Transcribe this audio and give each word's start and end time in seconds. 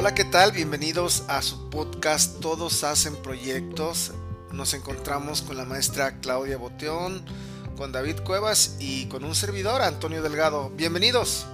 Hola, 0.00 0.14
¿qué 0.14 0.24
tal? 0.24 0.52
Bienvenidos 0.52 1.24
a 1.28 1.42
su 1.42 1.68
podcast 1.68 2.40
Todos 2.40 2.84
hacen 2.84 3.14
proyectos. 3.16 4.14
Nos 4.50 4.72
encontramos 4.72 5.42
con 5.42 5.58
la 5.58 5.66
maestra 5.66 6.20
Claudia 6.20 6.56
Boteón, 6.56 7.22
con 7.76 7.92
David 7.92 8.20
Cuevas 8.24 8.78
y 8.80 9.08
con 9.08 9.24
un 9.24 9.34
servidor, 9.34 9.82
Antonio 9.82 10.22
Delgado. 10.22 10.70
Bienvenidos. 10.70 11.46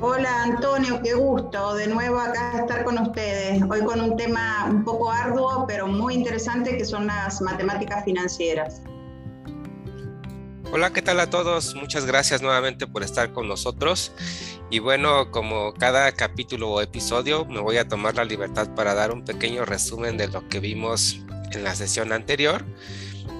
Hola 0.00 0.44
Antonio, 0.44 1.00
qué 1.02 1.14
gusto 1.14 1.74
de 1.74 1.88
nuevo 1.88 2.20
acá 2.20 2.60
estar 2.60 2.84
con 2.84 2.96
ustedes. 2.96 3.60
Hoy 3.68 3.80
con 3.80 4.00
un 4.00 4.16
tema 4.16 4.66
un 4.70 4.84
poco 4.84 5.10
arduo, 5.10 5.66
pero 5.66 5.88
muy 5.88 6.14
interesante, 6.14 6.76
que 6.76 6.84
son 6.84 7.08
las 7.08 7.40
matemáticas 7.40 8.04
financieras. 8.04 8.82
Hola, 10.70 10.92
¿qué 10.92 11.00
tal 11.00 11.18
a 11.18 11.30
todos? 11.30 11.74
Muchas 11.74 12.04
gracias 12.04 12.42
nuevamente 12.42 12.86
por 12.86 13.02
estar 13.02 13.32
con 13.32 13.48
nosotros. 13.48 14.12
Y 14.70 14.80
bueno, 14.80 15.30
como 15.30 15.72
cada 15.72 16.12
capítulo 16.12 16.68
o 16.68 16.82
episodio, 16.82 17.46
me 17.46 17.60
voy 17.60 17.78
a 17.78 17.88
tomar 17.88 18.16
la 18.16 18.24
libertad 18.26 18.74
para 18.74 18.92
dar 18.92 19.10
un 19.10 19.24
pequeño 19.24 19.64
resumen 19.64 20.18
de 20.18 20.28
lo 20.28 20.46
que 20.50 20.60
vimos 20.60 21.20
en 21.52 21.64
la 21.64 21.74
sesión 21.74 22.12
anterior. 22.12 22.66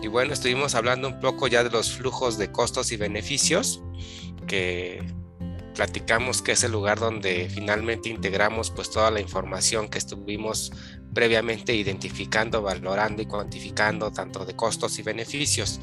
Y 0.02 0.06
bueno, 0.06 0.32
estuvimos 0.32 0.74
hablando 0.74 1.06
un 1.06 1.20
poco 1.20 1.48
ya 1.48 1.62
de 1.62 1.68
los 1.68 1.92
flujos 1.92 2.38
de 2.38 2.50
costos 2.50 2.92
y 2.92 2.96
beneficios 2.96 3.82
que 4.46 5.04
platicamos 5.74 6.40
que 6.40 6.52
es 6.52 6.64
el 6.64 6.72
lugar 6.72 6.98
donde 6.98 7.50
finalmente 7.54 8.08
integramos 8.08 8.70
pues 8.70 8.90
toda 8.90 9.10
la 9.10 9.20
información 9.20 9.88
que 9.88 9.98
estuvimos 9.98 10.72
previamente 11.12 11.74
identificando, 11.74 12.62
valorando 12.62 13.20
y 13.20 13.26
cuantificando 13.26 14.10
tanto 14.10 14.46
de 14.46 14.56
costos 14.56 14.98
y 14.98 15.02
beneficios. 15.02 15.78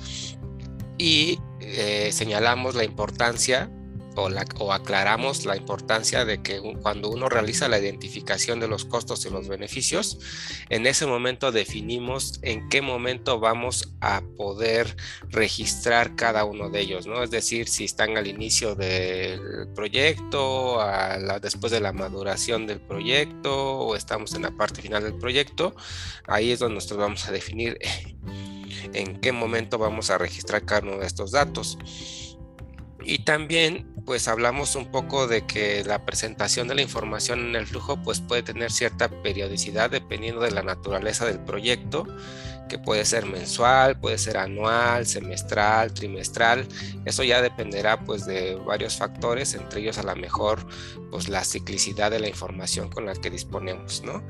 Y 0.98 1.40
eh, 1.60 2.10
señalamos 2.12 2.76
la 2.76 2.84
importancia 2.84 3.70
o, 4.16 4.74
aclaramos 4.74 5.46
la 5.46 5.58
importancia 5.58 6.26
de 6.26 6.42
que 6.42 6.62
cuando 6.82 7.10
uno 7.10 7.30
realiza 7.30 7.68
la 7.68 7.80
identificación 7.80 8.60
de 8.60 8.68
los 8.68 8.86
costos 8.86 9.26
y 9.26 9.30
los 9.30 9.48
beneficios, 9.48 10.20
en 10.70 10.88
ese 10.88 11.06
momento 11.06 11.52
definimos 11.52 12.40
en 12.42 12.70
qué 12.70 12.82
momento 12.82 13.40
vamos 13.40 13.94
a 14.02 14.22
poder 14.38 14.96
registrar 15.30 16.16
cada 16.16 16.46
uno 16.46 16.70
de 16.70 16.82
ellos, 16.82 17.08
¿no? 17.08 17.24
Es 17.24 17.32
decir, 17.32 17.68
si 17.68 17.86
están 17.86 18.18
al 18.18 18.28
inicio 18.28 18.76
del 18.76 19.68
proyecto, 19.76 20.80
después 21.42 21.72
de 21.72 21.82
la 21.82 21.92
maduración 21.92 22.68
del 22.68 22.80
proyecto 22.80 23.80
o 23.80 23.96
estamos 23.96 24.34
en 24.34 24.44
la 24.44 24.52
parte 24.52 24.82
final 24.82 25.04
del 25.04 25.16
proyecto, 25.16 25.76
ahí 26.28 26.52
es 26.52 26.60
donde 26.60 26.76
nosotros 26.76 27.00
vamos 27.00 27.28
a 27.28 27.32
definir 27.32 27.78
en 28.94 29.20
qué 29.20 29.32
momento 29.32 29.78
vamos 29.78 30.10
a 30.10 30.18
registrar 30.18 30.66
cada 30.66 30.82
uno 30.82 30.98
de 30.98 31.08
estos 31.08 31.32
datos. 31.32 31.78
Y 33.04 33.20
también 33.20 33.94
pues 34.06 34.28
hablamos 34.28 34.76
un 34.76 34.92
poco 34.92 35.28
de 35.28 35.46
que 35.46 35.84
la 35.84 36.06
presentación 36.06 36.68
de 36.68 36.76
la 36.76 36.82
información 36.82 37.40
en 37.40 37.56
el 37.56 37.68
flujo 37.68 38.02
pues 38.02 38.20
puede 38.20 38.42
tener 38.42 38.72
cierta 38.72 39.10
periodicidad 39.10 39.92
dependiendo 39.92 40.42
de 40.42 40.52
la 40.52 40.64
naturaleza 40.64 41.26
del 41.26 41.40
proyecto, 41.40 42.06
que 42.68 42.80
puede 42.80 43.06
ser 43.06 43.26
mensual, 43.26 44.00
puede 44.00 44.18
ser 44.18 44.38
anual, 44.38 45.06
semestral, 45.06 45.94
trimestral. 45.94 46.68
Eso 47.06 47.24
ya 47.24 47.42
dependerá 47.42 48.00
pues 48.00 48.26
de 48.26 48.56
varios 48.56 48.98
factores, 48.98 49.54
entre 49.54 49.82
ellos 49.82 50.00
a 50.00 50.04
lo 50.04 50.16
mejor 50.16 50.66
pues 51.12 51.30
la 51.30 51.44
ciclicidad 51.44 52.10
de 52.10 52.20
la 52.20 52.28
información 52.28 52.90
con 52.90 53.06
la 53.06 53.14
que 53.14 53.30
disponemos, 53.30 54.04
¿no? 54.04 54.24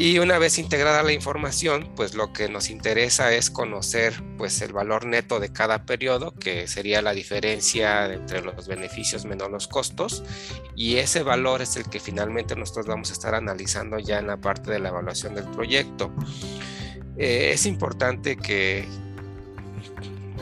Y 0.00 0.18
una 0.18 0.38
vez 0.38 0.56
integrada 0.56 1.02
la 1.02 1.12
información, 1.12 1.90
pues 1.94 2.14
lo 2.14 2.32
que 2.32 2.48
nos 2.48 2.70
interesa 2.70 3.34
es 3.34 3.50
conocer 3.50 4.14
pues 4.38 4.62
el 4.62 4.72
valor 4.72 5.04
neto 5.04 5.40
de 5.40 5.52
cada 5.52 5.84
periodo, 5.84 6.32
que 6.32 6.66
sería 6.68 7.02
la 7.02 7.12
diferencia 7.12 8.10
entre 8.10 8.40
los 8.40 8.66
beneficios 8.66 9.26
menos 9.26 9.50
los 9.50 9.68
costos, 9.68 10.24
y 10.74 10.96
ese 10.96 11.22
valor 11.22 11.60
es 11.60 11.76
el 11.76 11.84
que 11.84 12.00
finalmente 12.00 12.56
nosotros 12.56 12.86
vamos 12.86 13.10
a 13.10 13.12
estar 13.12 13.34
analizando 13.34 13.98
ya 13.98 14.18
en 14.18 14.28
la 14.28 14.38
parte 14.38 14.70
de 14.70 14.78
la 14.78 14.88
evaluación 14.88 15.34
del 15.34 15.44
proyecto. 15.50 16.10
Eh, 17.18 17.50
es 17.52 17.66
importante 17.66 18.38
que 18.38 18.88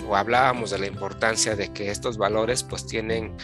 o 0.08 0.14
hablábamos 0.14 0.70
de 0.70 0.78
la 0.78 0.86
importancia 0.86 1.56
de 1.56 1.72
que 1.72 1.90
estos 1.90 2.16
valores 2.16 2.62
pues 2.62 2.86
tienen 2.86 3.36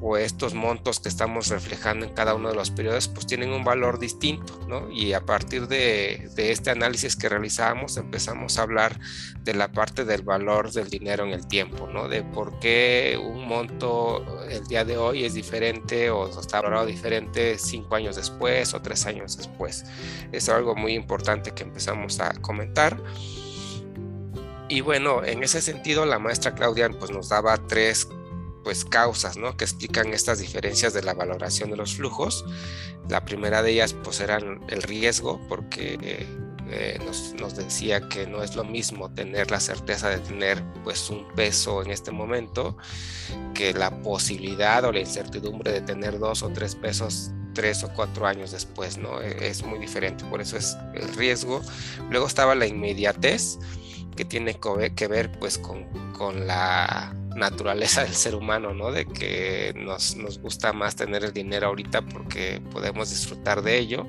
o 0.00 0.16
estos 0.16 0.54
montos 0.54 1.00
que 1.00 1.08
estamos 1.08 1.48
reflejando 1.48 2.04
en 2.04 2.12
cada 2.12 2.34
uno 2.34 2.50
de 2.50 2.54
los 2.54 2.70
periodos, 2.70 3.08
pues 3.08 3.26
tienen 3.26 3.50
un 3.50 3.64
valor 3.64 3.98
distinto, 3.98 4.60
¿no? 4.68 4.90
Y 4.90 5.14
a 5.14 5.24
partir 5.24 5.68
de, 5.68 6.30
este 6.36 6.70
análisis 6.70 7.16
que 7.16 7.28
realizamos, 7.28 7.96
empezamos 7.96 8.58
a 8.58 8.62
hablar 8.62 8.98
de 9.42 9.54
la 9.54 9.72
parte 9.72 10.04
del 10.04 10.22
valor 10.22 10.70
del 10.72 10.90
dinero 10.90 11.24
en 11.24 11.30
el 11.30 11.48
tiempo, 11.48 11.86
¿no? 11.86 12.08
De 12.08 12.22
por 12.22 12.58
qué 12.58 13.18
un 13.22 13.46
monto 13.48 14.44
el 14.48 14.66
día 14.66 14.84
de 14.84 14.98
hoy 14.98 15.24
es 15.24 15.34
diferente 15.34 16.10
o 16.10 16.28
está 16.28 16.60
valorado 16.60 16.86
diferente 16.86 17.58
cinco 17.58 17.94
años 17.94 18.16
después 18.16 18.74
o 18.74 18.82
tres 18.82 19.06
años 19.06 19.36
después. 19.36 19.84
Es 20.30 20.48
algo 20.48 20.74
muy 20.76 20.92
importante 20.92 21.52
que 21.52 21.62
empezamos 21.62 22.20
a 22.20 22.34
comentar. 22.34 23.02
Y 24.68 24.80
bueno, 24.80 25.24
en 25.24 25.44
ese 25.44 25.62
sentido, 25.62 26.04
la 26.06 26.18
maestra 26.18 26.54
Claudia 26.54 26.90
pues, 26.90 27.12
nos 27.12 27.28
daba 27.28 27.56
tres 27.56 28.08
pues 28.66 28.84
causas 28.84 29.36
¿no? 29.36 29.56
que 29.56 29.62
explican 29.62 30.12
estas 30.12 30.40
diferencias 30.40 30.92
de 30.92 31.00
la 31.00 31.14
valoración 31.14 31.70
de 31.70 31.76
los 31.76 31.94
flujos. 31.94 32.44
La 33.08 33.24
primera 33.24 33.62
de 33.62 33.70
ellas 33.70 33.92
pues 33.92 34.18
era 34.18 34.38
el 34.38 34.82
riesgo 34.82 35.40
porque 35.48 36.26
eh, 36.68 36.98
nos, 37.38 37.56
decía 37.56 38.08
que 38.08 38.26
no 38.26 38.42
es 38.42 38.56
lo 38.56 38.64
mismo 38.64 39.08
tener 39.14 39.52
la 39.52 39.60
certeza 39.60 40.08
de 40.08 40.18
tener 40.18 40.60
pues 40.82 41.10
un 41.10 41.28
peso 41.36 41.80
en 41.80 41.92
este 41.92 42.10
momento 42.10 42.76
que 43.54 43.72
la 43.72 44.02
posibilidad 44.02 44.84
o 44.84 44.90
la 44.90 44.98
incertidumbre 44.98 45.70
de 45.70 45.82
tener 45.82 46.18
dos 46.18 46.42
o 46.42 46.48
tres 46.48 46.74
pesos 46.74 47.30
tres 47.54 47.84
o 47.84 47.92
cuatro 47.94 48.26
años 48.26 48.50
después, 48.50 48.98
¿no? 48.98 49.22
E, 49.22 49.46
es 49.46 49.62
muy 49.62 49.78
diferente, 49.78 50.24
por 50.24 50.40
eso 50.40 50.56
es 50.56 50.76
el 50.92 51.06
riesgo. 51.14 51.62
Luego 52.10 52.26
estaba 52.26 52.56
la 52.56 52.66
inmediatez, 52.66 53.58
que 54.16 54.24
tiene 54.24 54.58
que 54.96 55.06
ver 55.06 55.38
pues 55.38 55.56
con, 55.56 55.84
con 56.12 56.48
la 56.48 57.15
naturaleza 57.36 58.04
del 58.04 58.14
ser 58.14 58.34
humano, 58.34 58.74
¿no? 58.74 58.90
De 58.90 59.06
que 59.06 59.72
nos, 59.76 60.16
nos 60.16 60.38
gusta 60.38 60.72
más 60.72 60.96
tener 60.96 61.24
el 61.24 61.32
dinero 61.32 61.68
ahorita 61.68 62.02
porque 62.02 62.60
podemos 62.72 63.10
disfrutar 63.10 63.62
de 63.62 63.78
ello 63.78 64.06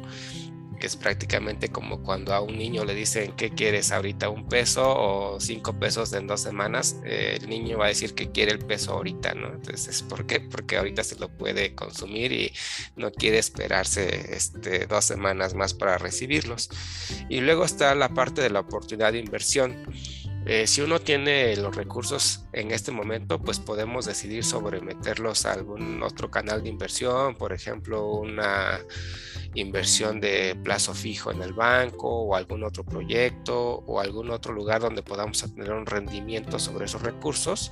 es 0.85 0.95
prácticamente 0.95 1.69
como 1.69 2.03
cuando 2.03 2.33
a 2.33 2.41
un 2.41 2.57
niño 2.57 2.85
le 2.85 2.93
dicen 2.93 3.33
qué 3.35 3.49
quieres 3.49 3.91
ahorita, 3.91 4.29
un 4.29 4.47
peso 4.47 4.83
o 4.85 5.39
cinco 5.39 5.79
pesos 5.79 6.13
en 6.13 6.27
dos 6.27 6.41
semanas, 6.41 6.97
eh, 7.03 7.39
el 7.41 7.49
niño 7.49 7.77
va 7.77 7.85
a 7.85 7.89
decir 7.89 8.13
que 8.13 8.31
quiere 8.31 8.51
el 8.51 8.59
peso 8.59 8.93
ahorita, 8.93 9.33
¿no? 9.33 9.47
Entonces, 9.47 10.03
¿por 10.03 10.25
qué? 10.25 10.39
Porque 10.39 10.77
ahorita 10.77 11.03
se 11.03 11.15
lo 11.17 11.29
puede 11.29 11.73
consumir 11.73 12.31
y 12.31 12.53
no 12.95 13.11
quiere 13.11 13.39
esperarse 13.39 14.35
este, 14.35 14.85
dos 14.85 15.05
semanas 15.05 15.53
más 15.53 15.73
para 15.73 15.97
recibirlos. 15.97 16.69
Y 17.29 17.41
luego 17.41 17.65
está 17.65 17.95
la 17.95 18.09
parte 18.09 18.41
de 18.41 18.49
la 18.49 18.59
oportunidad 18.59 19.13
de 19.13 19.19
inversión. 19.19 19.75
Eh, 20.45 20.65
si 20.65 20.81
uno 20.81 20.99
tiene 20.99 21.55
los 21.57 21.75
recursos 21.75 22.45
en 22.53 22.71
este 22.71 22.91
momento, 22.91 23.39
pues 23.39 23.59
podemos 23.59 24.05
decidir 24.05 24.45
sobre 24.45 24.79
meterlos 24.79 25.45
a 25.45 25.53
algún 25.53 26.01
otro 26.03 26.31
canal 26.31 26.63
de 26.63 26.69
inversión, 26.69 27.35
por 27.35 27.51
ejemplo, 27.51 28.05
una 28.05 28.79
inversión 29.55 30.21
de 30.21 30.55
plazo 30.63 30.93
fijo 30.93 31.31
en 31.31 31.41
el 31.41 31.53
banco 31.53 32.07
o 32.09 32.35
algún 32.35 32.63
otro 32.63 32.83
proyecto 32.83 33.83
o 33.87 33.99
algún 33.99 34.29
otro 34.29 34.53
lugar 34.53 34.81
donde 34.81 35.03
podamos 35.03 35.41
tener 35.53 35.73
un 35.73 35.85
rendimiento 35.85 36.59
sobre 36.59 36.85
esos 36.85 37.01
recursos. 37.01 37.71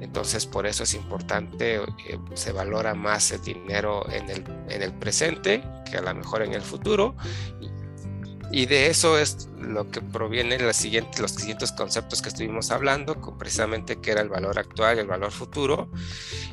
Entonces, 0.00 0.46
por 0.46 0.66
eso 0.66 0.84
es 0.84 0.94
importante, 0.94 1.76
eh, 1.76 2.18
se 2.34 2.52
valora 2.52 2.94
más 2.94 3.30
el 3.30 3.42
dinero 3.42 4.08
en 4.10 4.30
el, 4.30 4.44
en 4.68 4.82
el 4.82 4.92
presente 4.94 5.62
que 5.88 5.98
a 5.98 6.02
lo 6.02 6.14
mejor 6.14 6.42
en 6.42 6.54
el 6.54 6.62
futuro 6.62 7.16
y 8.50 8.66
de 8.66 8.86
eso 8.88 9.18
es 9.18 9.48
lo 9.60 9.90
que 9.90 10.00
proviene 10.00 10.58
los 10.58 10.76
siguientes 10.76 11.72
conceptos 11.72 12.22
que 12.22 12.30
estuvimos 12.30 12.70
hablando, 12.70 13.14
precisamente 13.38 14.00
que 14.00 14.12
era 14.12 14.22
el 14.22 14.30
valor 14.30 14.58
actual 14.58 14.96
y 14.96 15.00
el 15.00 15.06
valor 15.06 15.32
futuro. 15.32 15.90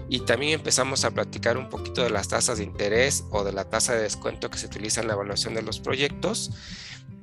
Y 0.10 0.22
también 0.22 0.54
empezamos 0.54 1.06
a 1.06 1.12
platicar 1.12 1.58
un 1.58 1.70
poquito 1.70 2.04
de 2.04 2.10
las 2.10 2.28
tasas 2.28 2.58
de 2.58 2.66
interés 2.66 3.24
o 3.32 3.44
de 3.44 3.54
la 3.54 3.70
tasa 3.70 3.94
de 3.94 4.02
descuento 4.02 4.50
que 4.50 4.58
se 4.58 4.66
utiliza 4.66 5.02
en 5.02 5.08
la 5.08 5.14
evaluación 5.14 5.54
de 5.54 5.62
los 5.62 5.80
proyectos. 5.80 6.52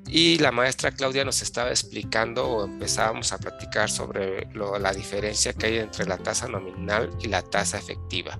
Y 0.08 0.38
la 0.38 0.52
maestra 0.52 0.90
Claudia 0.90 1.24
nos 1.24 1.42
estaba 1.42 1.70
explicando 1.70 2.46
o 2.46 2.64
empezábamos 2.64 3.32
a 3.32 3.38
platicar 3.38 3.90
sobre 3.90 4.48
la 4.54 4.92
diferencia 4.92 5.52
que 5.52 5.66
hay 5.66 5.78
entre 5.78 6.06
la 6.06 6.18
tasa 6.18 6.48
nominal 6.48 7.10
y 7.20 7.28
la 7.28 7.42
tasa 7.42 7.78
efectiva. 7.78 8.38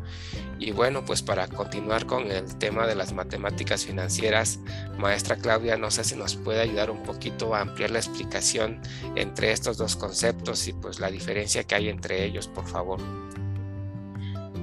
Y 0.62 0.70
bueno, 0.70 1.04
pues 1.04 1.22
para 1.22 1.48
continuar 1.48 2.06
con 2.06 2.30
el 2.30 2.56
tema 2.56 2.86
de 2.86 2.94
las 2.94 3.12
matemáticas 3.12 3.84
financieras, 3.84 4.60
maestra 4.96 5.34
Claudia, 5.34 5.76
no 5.76 5.90
sé 5.90 6.04
si 6.04 6.14
nos 6.14 6.36
puede 6.36 6.60
ayudar 6.60 6.88
un 6.88 7.02
poquito 7.02 7.52
a 7.56 7.62
ampliar 7.62 7.90
la 7.90 7.98
explicación 7.98 8.80
entre 9.16 9.50
estos 9.50 9.76
dos 9.76 9.96
conceptos 9.96 10.68
y 10.68 10.72
pues 10.72 11.00
la 11.00 11.10
diferencia 11.10 11.64
que 11.64 11.74
hay 11.74 11.88
entre 11.88 12.24
ellos, 12.24 12.46
por 12.46 12.64
favor. 12.64 13.00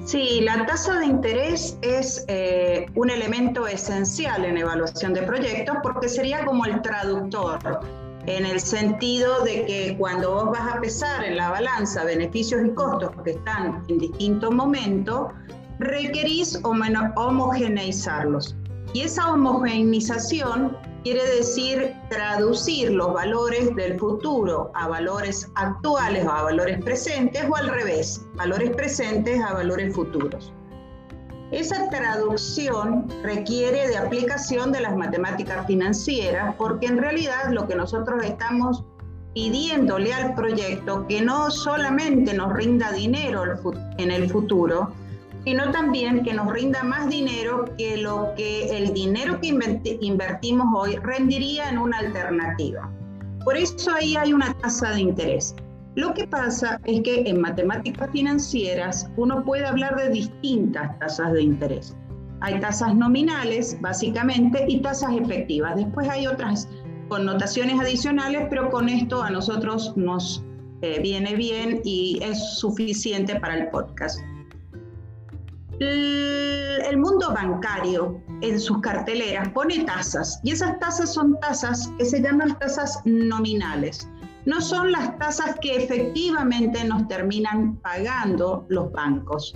Sí, 0.06 0.40
la 0.42 0.66
tasa 0.66 1.00
de 1.00 1.08
interés 1.08 1.78
es 1.82 2.24
eh, 2.30 2.86
un 2.96 3.10
elemento 3.10 3.68
esencial 3.68 4.46
en 4.46 4.58
evaluación 4.58 5.14
de 5.14 5.24
proyectos 5.24 5.76
porque 5.84 6.08
sería 6.08 6.46
como 6.46 6.64
el 6.64 6.82
traductor, 6.82 7.60
en 8.26 8.46
el 8.46 8.62
sentido 8.62 9.44
de 9.44 9.66
que 9.66 9.96
cuando 10.00 10.32
vos 10.32 10.46
vas 10.52 10.76
a 10.76 10.80
pesar 10.80 11.26
en 11.26 11.36
la 11.36 11.50
balanza 11.50 12.06
beneficios 12.06 12.62
y 12.66 12.70
costos 12.70 13.12
que 13.26 13.32
están 13.32 13.84
en 13.90 13.98
distintos 13.98 14.52
momentos, 14.52 15.34
requerís 15.80 16.60
homogeneizarlos. 16.64 18.56
Y 18.94 19.02
esa 19.02 19.32
homogeneización 19.32 20.76
quiere 21.04 21.24
decir 21.38 21.94
traducir 22.10 22.92
los 22.92 23.14
valores 23.14 23.74
del 23.76 23.98
futuro 23.98 24.72
a 24.76 24.88
valores 24.88 25.50
actuales 25.56 26.26
o 26.26 26.32
a 26.32 26.44
valores 26.44 26.84
presentes 26.84 27.46
o 27.50 27.56
al 27.56 27.70
revés, 27.70 28.22
valores 28.36 28.72
presentes 28.72 29.42
a 29.42 29.54
valores 29.54 29.96
futuros. 29.96 30.52
Esa 31.52 31.90
traducción 31.90 33.08
requiere 33.24 33.88
de 33.88 33.98
aplicación 33.98 34.72
de 34.72 34.82
las 34.82 34.96
matemáticas 34.96 35.66
financieras 35.66 36.54
porque 36.58 36.88
en 36.88 36.98
realidad 36.98 37.50
lo 37.52 37.68
que 37.68 37.76
nosotros 37.76 38.24
estamos 38.24 38.84
pidiéndole 39.34 40.14
al 40.14 40.36
proyecto 40.36 41.08
que 41.08 41.22
no 41.22 41.50
solamente 41.50 42.34
nos 42.34 42.54
rinda 42.54 42.92
dinero 42.92 43.44
en 43.98 44.12
el 44.12 44.30
futuro, 44.30 44.92
sino 45.46 45.72
también 45.72 46.24
que 46.24 46.34
nos 46.34 46.52
rinda 46.52 46.84
más 46.84 47.10
dinero 47.10 47.66
que 47.78 47.98
lo 47.98 48.34
que 48.36 48.78
el 48.78 48.94
dinero 48.94 49.40
que 49.40 49.98
invertimos 50.02 50.68
hoy 50.76 50.96
rendiría 50.98 51.70
en 51.70 51.78
una 51.78 52.00
alternativa. 52.00 52.92
Por 53.44 53.58
eso 53.58 53.92
ahí 53.94 54.16
hay 54.16 54.34
una 54.34 54.54
tasa 54.56 54.92
de 54.92 55.02
interés. 55.02 55.56
Lo 55.96 56.14
que 56.14 56.28
pasa 56.28 56.80
es 56.86 57.02
que 57.02 57.22
en 57.28 57.42
matemáticas 57.42 58.10
financieras 58.12 59.10
uno 59.18 59.44
puede 59.44 59.66
hablar 59.66 59.96
de 59.96 60.10
distintas 60.10 60.98
tasas 61.00 61.34
de 61.34 61.44
interés. 61.44 61.96
Hay 62.42 62.60
tasas 62.60 62.96
nominales, 62.96 63.78
básicamente, 63.82 64.66
y 64.68 64.82
tasas 64.82 65.12
efectivas. 65.14 65.76
Después 65.76 66.08
hay 66.08 66.28
otras 66.28 66.70
connotaciones 67.10 67.80
adicionales, 67.80 68.48
pero 68.50 68.70
con 68.70 68.88
esto 68.88 69.22
a 69.22 69.30
nosotros 69.30 69.94
nos 69.98 70.44
eh, 70.82 71.02
viene 71.02 71.36
bien 71.36 71.82
y 71.84 72.20
es 72.22 72.58
suficiente 72.60 73.38
para 73.40 73.58
el 73.58 73.70
podcast. 73.70 74.20
El 75.80 76.98
mundo 76.98 77.34
bancario 77.34 78.22
en 78.42 78.60
sus 78.60 78.80
carteleras 78.82 79.50
pone 79.50 79.84
tasas 79.86 80.40
y 80.44 80.52
esas 80.52 80.80
tasas 80.80 81.14
son 81.14 81.40
tasas 81.40 81.92
que 81.98 82.06
se 82.06 82.22
llaman 82.22 82.58
tasas 82.60 83.02
nominales 83.06 84.08
no 84.46 84.62
son 84.62 84.92
las 84.92 85.18
tasas 85.20 85.58
que 85.62 85.76
efectivamente 85.76 86.84
nos 86.84 87.08
terminan 87.08 87.76
pagando 87.78 88.66
los 88.70 88.92
bancos. 88.92 89.54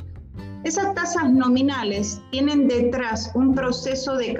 Esas 0.64 0.94
tasas 0.94 1.32
nominales 1.32 2.22
tienen 2.32 2.68
detrás 2.68 3.32
un 3.34 3.56
proceso 3.56 4.16
de 4.16 4.38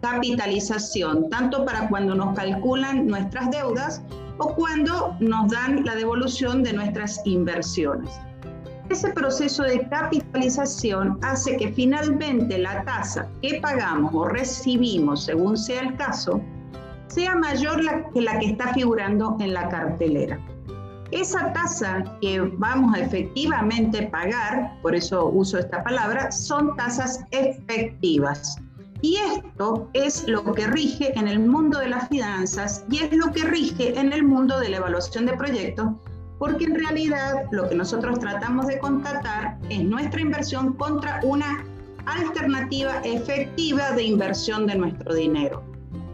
capitalización, 0.00 1.28
tanto 1.30 1.64
para 1.64 1.88
cuando 1.88 2.14
nos 2.14 2.34
calculan 2.36 3.06
nuestras 3.06 3.50
deudas 3.50 4.02
o 4.38 4.54
cuando 4.54 5.16
nos 5.20 5.50
dan 5.50 5.84
la 5.84 5.94
devolución 5.94 6.62
de 6.62 6.74
nuestras 6.74 7.20
inversiones. 7.24 8.10
Ese 8.90 9.10
proceso 9.10 9.64
de 9.64 9.86
capitalización 9.88 11.18
hace 11.22 11.58
que 11.58 11.72
finalmente 11.72 12.56
la 12.56 12.82
tasa 12.84 13.28
que 13.42 13.60
pagamos 13.60 14.14
o 14.14 14.26
recibimos, 14.26 15.24
según 15.24 15.58
sea 15.58 15.82
el 15.82 15.96
caso, 15.96 16.40
sea 17.08 17.36
mayor 17.36 17.82
que 18.14 18.22
la 18.22 18.38
que 18.38 18.46
está 18.46 18.72
figurando 18.72 19.36
en 19.40 19.52
la 19.52 19.68
cartelera. 19.68 20.40
Esa 21.10 21.52
tasa 21.52 22.02
que 22.22 22.40
vamos 22.40 22.94
a 22.94 23.00
efectivamente 23.00 24.06
pagar, 24.06 24.80
por 24.80 24.94
eso 24.94 25.26
uso 25.26 25.58
esta 25.58 25.82
palabra, 25.84 26.32
son 26.32 26.74
tasas 26.76 27.24
efectivas. 27.30 28.56
Y 29.02 29.16
esto 29.16 29.88
es 29.92 30.26
lo 30.26 30.42
que 30.54 30.66
rige 30.66 31.16
en 31.18 31.28
el 31.28 31.40
mundo 31.40 31.78
de 31.78 31.88
las 31.88 32.08
finanzas 32.08 32.84
y 32.90 32.98
es 32.98 33.12
lo 33.12 33.32
que 33.32 33.44
rige 33.44 33.98
en 33.98 34.12
el 34.12 34.24
mundo 34.24 34.58
de 34.58 34.70
la 34.70 34.78
evaluación 34.78 35.26
de 35.26 35.34
proyectos, 35.34 35.88
porque 36.38 36.64
en 36.64 36.74
realidad 36.74 37.44
lo 37.50 37.68
que 37.68 37.74
nosotros 37.74 38.18
tratamos 38.18 38.66
de 38.66 38.78
contratar 38.78 39.58
es 39.70 39.82
nuestra 39.82 40.20
inversión 40.20 40.74
contra 40.74 41.20
una 41.22 41.64
alternativa 42.06 43.00
efectiva 43.04 43.92
de 43.92 44.04
inversión 44.04 44.66
de 44.66 44.76
nuestro 44.76 45.14
dinero. 45.14 45.62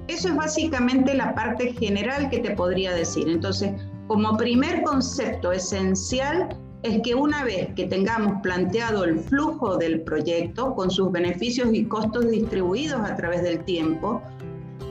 Eso 0.08 0.28
es 0.28 0.36
básicamente 0.36 1.14
la 1.14 1.34
parte 1.34 1.72
general 1.72 2.28
que 2.30 2.38
te 2.38 2.50
podría 2.50 2.92
decir. 2.92 3.28
Entonces, 3.28 3.72
como 4.06 4.36
primer 4.36 4.82
concepto 4.82 5.52
esencial 5.52 6.48
es 6.82 7.00
que 7.02 7.14
una 7.14 7.44
vez 7.44 7.72
que 7.74 7.86
tengamos 7.86 8.42
planteado 8.42 9.04
el 9.04 9.18
flujo 9.18 9.78
del 9.78 10.02
proyecto 10.02 10.74
con 10.74 10.90
sus 10.90 11.10
beneficios 11.10 11.68
y 11.72 11.86
costos 11.86 12.30
distribuidos 12.30 13.00
a 13.00 13.16
través 13.16 13.42
del 13.42 13.64
tiempo, 13.64 14.20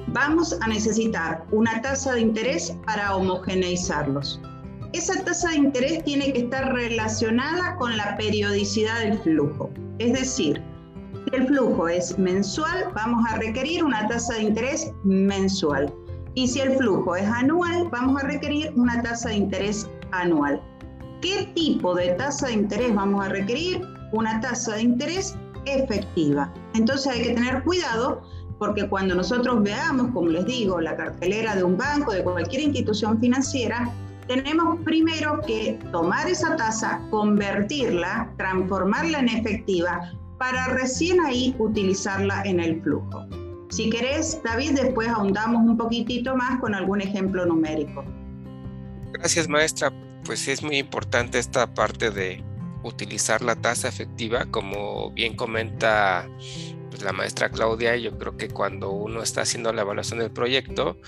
vamos 0.08 0.58
a 0.62 0.68
necesitar 0.68 1.44
una 1.52 1.80
tasa 1.82 2.14
de 2.14 2.22
interés 2.22 2.76
para 2.88 3.16
homogeneizarlos. 3.16 4.40
Esa 4.94 5.24
tasa 5.24 5.50
de 5.50 5.56
interés 5.56 6.04
tiene 6.04 6.32
que 6.32 6.42
estar 6.42 6.72
relacionada 6.72 7.76
con 7.78 7.98
la 7.98 8.16
periodicidad 8.16 9.00
del 9.00 9.18
flujo. 9.18 9.72
Es 9.98 10.14
decir, 10.14 10.62
si 11.26 11.36
el 11.36 11.48
flujo 11.48 11.88
es 11.88 12.20
mensual, 12.20 12.92
vamos 12.94 13.26
a 13.28 13.38
requerir 13.38 13.84
una 13.84 14.08
tasa 14.08 14.36
de 14.36 14.44
interés 14.44 14.92
mensual. 15.04 15.92
Y 16.36 16.48
si 16.48 16.60
el 16.60 16.78
flujo 16.78 17.16
es 17.16 17.26
anual, 17.26 17.90
vamos 17.92 18.22
a 18.22 18.28
requerir 18.28 18.72
una 18.76 19.02
tasa 19.02 19.30
de 19.30 19.38
interés 19.38 19.90
anual. 20.12 20.62
¿Qué 21.22 21.52
tipo 21.56 21.96
de 21.96 22.10
tasa 22.10 22.48
de 22.48 22.54
interés 22.54 22.94
vamos 22.94 23.26
a 23.26 23.30
requerir? 23.30 23.82
Una 24.12 24.40
tasa 24.42 24.76
de 24.76 24.84
interés 24.84 25.36
efectiva. 25.66 26.54
Entonces 26.76 27.12
hay 27.12 27.24
que 27.24 27.34
tener 27.34 27.64
cuidado 27.64 28.22
porque 28.60 28.88
cuando 28.88 29.16
nosotros 29.16 29.64
veamos, 29.64 30.12
como 30.14 30.28
les 30.28 30.46
digo, 30.46 30.80
la 30.80 30.96
cartelera 30.96 31.56
de 31.56 31.64
un 31.64 31.78
banco, 31.78 32.14
de 32.14 32.24
cualquier 32.24 32.62
institución 32.62 33.20
financiera, 33.20 33.92
tenemos 34.28 34.80
primero 34.84 35.42
que 35.46 35.80
tomar 35.92 36.30
esa 36.30 36.56
tasa, 36.56 37.02
convertirla, 37.10 38.32
transformarla 38.38 39.20
en 39.20 39.30
efectiva 39.30 40.12
para 40.38 40.68
recién 40.68 41.20
ahí 41.22 41.56
utilizarla 41.60 42.42
en 42.44 42.60
el 42.60 42.82
flujo. 42.82 43.26
Si 43.70 43.90
querés, 43.90 44.42
David, 44.44 44.74
después 44.74 45.08
ahondamos 45.08 45.64
un 45.64 45.78
poquitito 45.78 46.36
más 46.36 46.60
con 46.60 46.76
algún 46.76 47.02
ejemplo 47.02 47.46
numérico. 47.46 48.04
Gracias, 49.14 49.48
maestra. 49.48 49.92
Pues 50.26 50.48
es 50.48 50.64
muy 50.64 50.78
importante 50.78 51.40
esta 51.40 51.74
parte 51.74 52.12
de 52.12 52.44
utilizar 52.84 53.42
la 53.42 53.56
tasa 53.56 53.88
efectiva, 53.88 54.46
como 54.46 55.12
bien 55.12 55.36
comenta 55.36 56.28
pues, 56.94 57.04
la 57.04 57.12
maestra 57.12 57.50
Claudia, 57.50 57.96
yo 57.98 58.20
creo 58.20 58.38
que 58.38 58.50
cuando 58.50 58.92
uno 58.92 59.24
está 59.24 59.42
haciendo 59.42 59.74
la 59.74 59.82
evaluación 59.82 60.20
del 60.20 60.30
proyecto, 60.30 61.02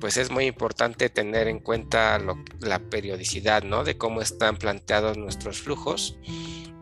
pues 0.00 0.16
es 0.16 0.32
muy 0.32 0.46
importante 0.46 1.10
tener 1.10 1.46
en 1.46 1.60
cuenta 1.60 2.20
la 2.58 2.78
periodicidad, 2.80 3.62
¿no? 3.62 3.84
De 3.84 3.96
cómo 3.96 4.20
están 4.20 4.56
planteados 4.56 5.16
nuestros 5.16 5.60
flujos 5.60 6.18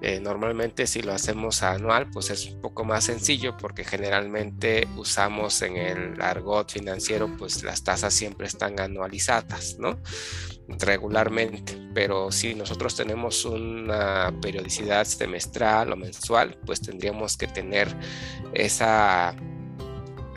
eh, 0.02 0.18
normalmente 0.18 0.86
si 0.86 1.02
lo 1.02 1.12
hacemos 1.12 1.62
anual, 1.62 2.08
pues 2.10 2.30
es 2.30 2.46
un 2.46 2.60
poco 2.60 2.84
más 2.84 3.04
sencillo 3.04 3.56
porque 3.56 3.84
generalmente 3.84 4.88
usamos 4.96 5.60
en 5.60 5.76
el 5.76 6.22
argot 6.22 6.70
financiero, 6.70 7.28
pues 7.36 7.62
las 7.62 7.84
tasas 7.84 8.14
siempre 8.14 8.46
están 8.46 8.80
anualizadas, 8.80 9.76
¿no? 9.78 9.98
Regularmente, 10.68 11.76
pero 11.92 12.32
si 12.32 12.54
nosotros 12.54 12.94
tenemos 12.96 13.44
una 13.44 14.32
periodicidad 14.40 15.04
semestral 15.04 15.92
o 15.92 15.96
mensual, 15.96 16.56
pues 16.64 16.80
tendríamos 16.80 17.36
que 17.36 17.46
tener 17.48 17.94
esa 18.54 19.34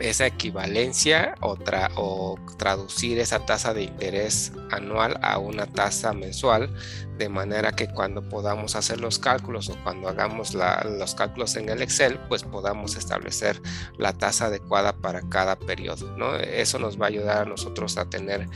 esa 0.00 0.26
equivalencia 0.26 1.34
o, 1.40 1.56
o, 1.96 2.36
traducir 2.58 3.18
esa 3.18 3.46
tasa 3.46 3.72
de 3.74 3.84
interés 3.84 4.52
anual 4.70 5.18
a 5.22 5.38
una 5.38 5.66
tasa 5.66 6.12
mensual, 6.12 6.74
de 7.18 7.28
manera 7.28 7.72
que 7.72 7.88
cuando 7.88 8.22
podamos 8.28 8.76
hacer 8.76 9.00
los 9.00 9.18
cálculos 9.18 9.68
o 9.68 9.76
cuando 9.82 10.08
hagamos 10.08 10.54
los 10.54 11.14
cálculos 11.14 11.56
en 11.56 11.68
el 11.68 11.82
Excel, 11.82 12.18
pues 12.28 12.42
podamos 12.42 12.96
establecer 12.96 13.60
la 13.98 14.12
tasa 14.12 14.46
adecuada 14.46 14.92
para 14.92 15.22
cada 15.28 15.56
periodo. 15.56 16.16
¿no? 16.16 16.36
Eso 16.36 16.78
nos 16.78 17.00
va 17.00 17.06
a 17.06 17.08
ayudar 17.08 17.42
a 17.42 17.44
nosotros 17.44 17.96
a 17.98 18.06
tener, 18.06 18.48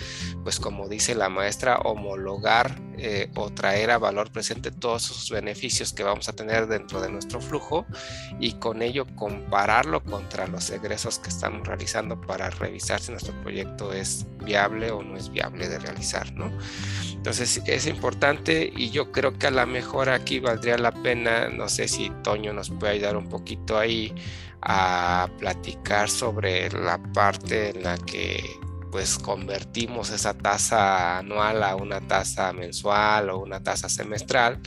pues 0.43 0.59
como 0.59 0.88
dice 0.88 1.15
la 1.15 1.29
maestra, 1.29 1.79
homologar 1.79 2.81
eh, 3.00 3.31
o 3.37 3.50
traer 3.50 3.93
a 3.93 3.99
valor 3.99 4.33
presente 4.33 4.73
todos 4.73 5.05
esos 5.05 5.31
beneficios 5.31 5.93
que 5.93 6.03
vamos 6.03 6.29
a 6.29 6.33
tener 6.33 6.67
dentro 6.67 7.00
de 7.00 7.09
nuestro 7.09 7.41
flujo 7.41 7.87
y 8.41 8.55
con 8.55 8.83
ello 8.83 9.07
compararlo 9.15 10.03
contra 10.03 10.49
los 10.49 10.69
egresos 10.71 11.21
que 11.21 11.29
estamos 11.29 11.67
realizando 11.67 12.21
para 12.21 12.50
revisar 12.50 13.00
si 13.00 13.12
nuestro 13.12 13.41
proyecto 13.41 13.93
es 13.93 14.27
viable 14.45 14.91
o 14.91 15.03
no 15.03 15.17
es 15.17 15.31
viable 15.31 15.69
de 15.69 15.79
realizar, 15.79 16.33
¿no? 16.33 16.50
Entonces 17.12 17.62
es 17.67 17.87
importante 17.87 18.48
y 18.49 18.90
yo 18.90 19.12
creo 19.12 19.38
que 19.38 19.47
a 19.47 19.50
lo 19.50 19.67
mejor 19.67 20.09
aquí 20.09 20.40
valdría 20.40 20.78
la 20.78 20.93
pena, 20.93 21.49
no 21.49 21.69
sé 21.69 21.87
si 21.87 22.11
Toño 22.23 22.52
nos 22.52 22.71
puede 22.71 22.95
ayudar 22.95 23.17
un 23.17 23.28
poquito 23.28 23.78
ahí 23.78 24.14
a 24.62 25.28
platicar 25.38 26.09
sobre 26.09 26.71
la 26.71 26.99
parte 27.12 27.71
en 27.71 27.83
la 27.83 27.99
que 27.99 28.43
pues 28.90 29.19
convertimos 29.19 30.11
esa 30.11 30.33
tasa 30.33 31.19
anual 31.19 31.62
a 31.62 31.76
una 31.76 32.00
tasa 32.00 32.52
mensual 32.55 33.28
o 33.28 33.40
una 33.40 33.62
tasa 33.62 33.88
semestral, 33.88 34.61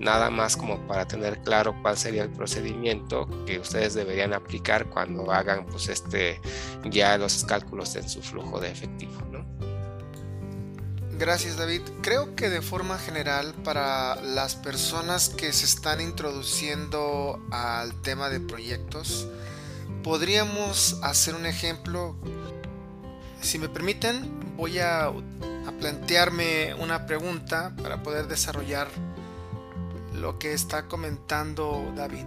nada 0.00 0.30
más 0.30 0.56
como 0.56 0.86
para 0.86 1.06
tener 1.06 1.38
claro 1.42 1.76
cuál 1.82 1.98
sería 1.98 2.22
el 2.22 2.30
procedimiento 2.30 3.28
que 3.44 3.58
ustedes 3.58 3.92
deberían 3.94 4.32
aplicar 4.32 4.88
cuando 4.88 5.30
hagan 5.30 5.66
pues 5.66 5.88
este 5.88 6.40
ya 6.90 7.18
los 7.18 7.44
cálculos 7.44 7.94
en 7.96 8.08
su 8.08 8.22
flujo 8.22 8.58
de 8.58 8.70
efectivo, 8.70 9.12
Gracias 11.18 11.56
David. 11.56 11.82
Creo 12.00 12.36
que 12.36 12.48
de 12.48 12.62
forma 12.62 12.96
general 12.96 13.52
para 13.64 14.14
las 14.22 14.54
personas 14.54 15.28
que 15.28 15.52
se 15.52 15.64
están 15.64 16.00
introduciendo 16.00 17.44
al 17.50 17.92
tema 18.02 18.28
de 18.28 18.38
proyectos, 18.38 19.26
podríamos 20.04 21.00
hacer 21.02 21.34
un 21.34 21.44
ejemplo. 21.44 22.14
Si 23.40 23.58
me 23.58 23.68
permiten, 23.68 24.56
voy 24.56 24.78
a, 24.78 25.10
plantearme 25.80 26.74
una 26.74 27.06
pregunta 27.06 27.72
para 27.82 28.02
poder 28.02 28.26
desarrollar 28.26 28.88
lo 30.14 30.38
que 30.38 30.52
está 30.52 30.86
comentando 30.86 31.92
David. 31.96 32.24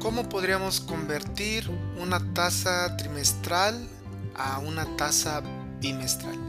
¿Cómo 0.00 0.28
podríamos 0.28 0.80
convertir 0.80 1.68
una 2.00 2.32
tasa 2.32 2.96
trimestral 2.96 3.88
a 4.36 4.60
una 4.60 4.86
tasa 4.96 5.42
bimestral? 5.80 6.47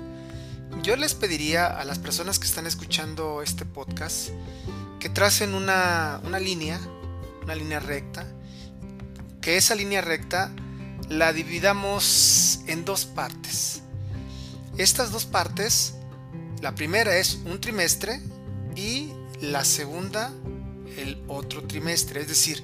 Yo 0.82 0.96
les 0.96 1.14
pediría 1.14 1.68
a 1.68 1.84
las 1.84 2.00
personas 2.00 2.40
que 2.40 2.48
están 2.48 2.66
escuchando 2.66 3.42
este 3.42 3.66
podcast 3.66 4.30
que 5.00 5.10
tracen 5.10 5.54
una, 5.54 6.22
una 6.24 6.40
línea, 6.40 6.80
una 7.44 7.54
línea 7.54 7.80
recta, 7.80 8.26
que 9.42 9.58
esa 9.58 9.76
línea 9.76 10.02
recta 10.02 10.52
la 11.10 11.34
dividamos 11.34 12.62
en 12.68 12.86
dos 12.86 13.06
partes. 13.06 13.82
Estas 14.78 15.12
dos 15.12 15.26
partes, 15.26 15.96
la 16.62 16.76
primera 16.76 17.18
es 17.18 17.40
un 17.46 17.60
trimestre 17.60 18.22
y 18.76 19.12
la 19.42 19.66
segunda 19.66 20.32
el 20.98 21.22
otro 21.28 21.64
trimestre. 21.64 22.22
Es 22.22 22.30
decir, 22.30 22.64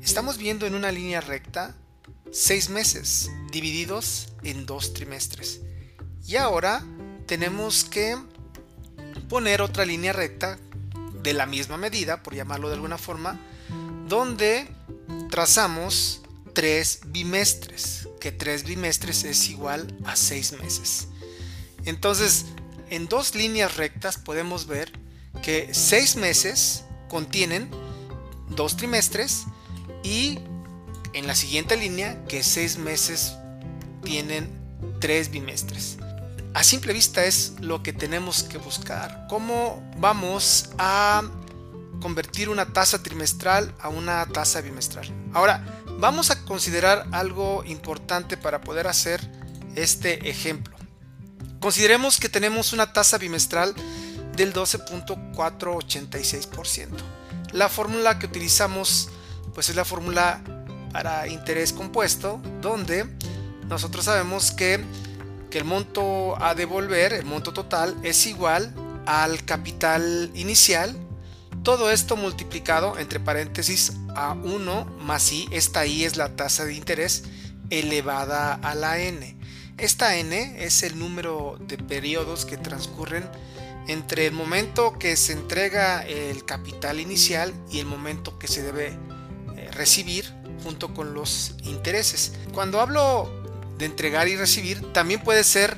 estamos 0.00 0.38
viendo 0.38 0.64
en 0.64 0.76
una 0.76 0.92
línea 0.92 1.20
recta 1.20 1.74
seis 2.30 2.70
meses 2.70 3.30
divididos 3.50 4.28
en 4.44 4.64
dos 4.64 4.92
trimestres. 4.92 5.60
Y 6.26 6.36
ahora 6.36 6.84
tenemos 7.26 7.84
que 7.84 8.16
poner 9.28 9.60
otra 9.60 9.84
línea 9.84 10.12
recta 10.12 10.58
de 11.22 11.32
la 11.32 11.46
misma 11.46 11.76
medida, 11.76 12.22
por 12.22 12.34
llamarlo 12.34 12.68
de 12.68 12.74
alguna 12.74 12.98
forma, 12.98 13.40
donde 14.08 14.68
trazamos 15.30 16.22
tres 16.52 17.00
bimestres, 17.06 18.08
que 18.20 18.32
tres 18.32 18.64
bimestres 18.64 19.24
es 19.24 19.48
igual 19.48 19.96
a 20.04 20.16
seis 20.16 20.52
meses. 20.52 21.08
Entonces, 21.84 22.46
en 22.90 23.08
dos 23.08 23.34
líneas 23.34 23.76
rectas 23.76 24.18
podemos 24.18 24.66
ver 24.66 24.92
que 25.42 25.68
seis 25.72 26.16
meses 26.16 26.84
contienen 27.08 27.70
dos 28.48 28.76
trimestres 28.76 29.44
y 30.02 30.38
en 31.12 31.26
la 31.26 31.34
siguiente 31.34 31.76
línea 31.76 32.24
que 32.26 32.42
seis 32.42 32.78
meses 32.78 33.34
tienen 34.04 34.48
tres 35.00 35.30
bimestres. 35.30 35.98
A 36.56 36.64
simple 36.64 36.92
vista 36.94 37.26
es 37.26 37.52
lo 37.60 37.82
que 37.82 37.92
tenemos 37.92 38.42
que 38.42 38.56
buscar. 38.56 39.26
¿Cómo 39.28 39.86
vamos 39.98 40.70
a 40.78 41.22
convertir 42.00 42.48
una 42.48 42.72
tasa 42.72 43.02
trimestral 43.02 43.74
a 43.78 43.90
una 43.90 44.24
tasa 44.24 44.62
bimestral? 44.62 45.06
Ahora, 45.34 45.82
vamos 45.98 46.30
a 46.30 46.46
considerar 46.46 47.08
algo 47.12 47.62
importante 47.66 48.38
para 48.38 48.62
poder 48.62 48.86
hacer 48.86 49.20
este 49.74 50.30
ejemplo. 50.30 50.74
Consideremos 51.60 52.18
que 52.18 52.30
tenemos 52.30 52.72
una 52.72 52.90
tasa 52.90 53.18
bimestral 53.18 53.74
del 54.34 54.54
12.486%. 54.54 56.88
La 57.52 57.68
fórmula 57.68 58.18
que 58.18 58.24
utilizamos 58.24 59.10
pues 59.52 59.68
es 59.68 59.76
la 59.76 59.84
fórmula 59.84 60.40
para 60.90 61.28
interés 61.28 61.74
compuesto 61.74 62.40
donde 62.62 63.04
nosotros 63.68 64.06
sabemos 64.06 64.52
que, 64.52 64.82
que 65.50 65.58
el 65.58 65.64
monto 65.64 66.40
a 66.42 66.54
devolver, 66.54 67.12
el 67.12 67.24
monto 67.24 67.52
total 67.52 67.96
es 68.02 68.26
igual 68.26 68.74
al 69.06 69.44
capital 69.44 70.30
inicial 70.34 70.96
todo 71.66 71.90
esto 71.90 72.16
multiplicado 72.16 72.96
entre 72.96 73.18
paréntesis 73.18 73.92
a 74.14 74.34
1 74.34 74.84
más 75.00 75.32
i, 75.32 75.48
esta 75.50 75.84
i 75.84 76.04
es 76.04 76.16
la 76.16 76.36
tasa 76.36 76.64
de 76.64 76.74
interés 76.74 77.24
elevada 77.70 78.54
a 78.54 78.76
la 78.76 79.00
n. 79.00 79.36
Esta 79.76 80.16
n 80.16 80.64
es 80.64 80.84
el 80.84 80.96
número 80.96 81.58
de 81.66 81.76
periodos 81.76 82.44
que 82.44 82.56
transcurren 82.56 83.28
entre 83.88 84.28
el 84.28 84.32
momento 84.32 84.96
que 84.96 85.16
se 85.16 85.32
entrega 85.32 86.06
el 86.06 86.44
capital 86.44 87.00
inicial 87.00 87.52
y 87.68 87.80
el 87.80 87.86
momento 87.86 88.38
que 88.38 88.46
se 88.46 88.62
debe 88.62 88.96
eh, 89.56 89.68
recibir 89.72 90.32
junto 90.62 90.94
con 90.94 91.14
los 91.14 91.56
intereses. 91.64 92.34
Cuando 92.54 92.80
hablo 92.80 93.35
de 93.78 93.84
entregar 93.84 94.28
y 94.28 94.36
recibir, 94.36 94.92
también 94.92 95.20
puede 95.22 95.44
ser 95.44 95.76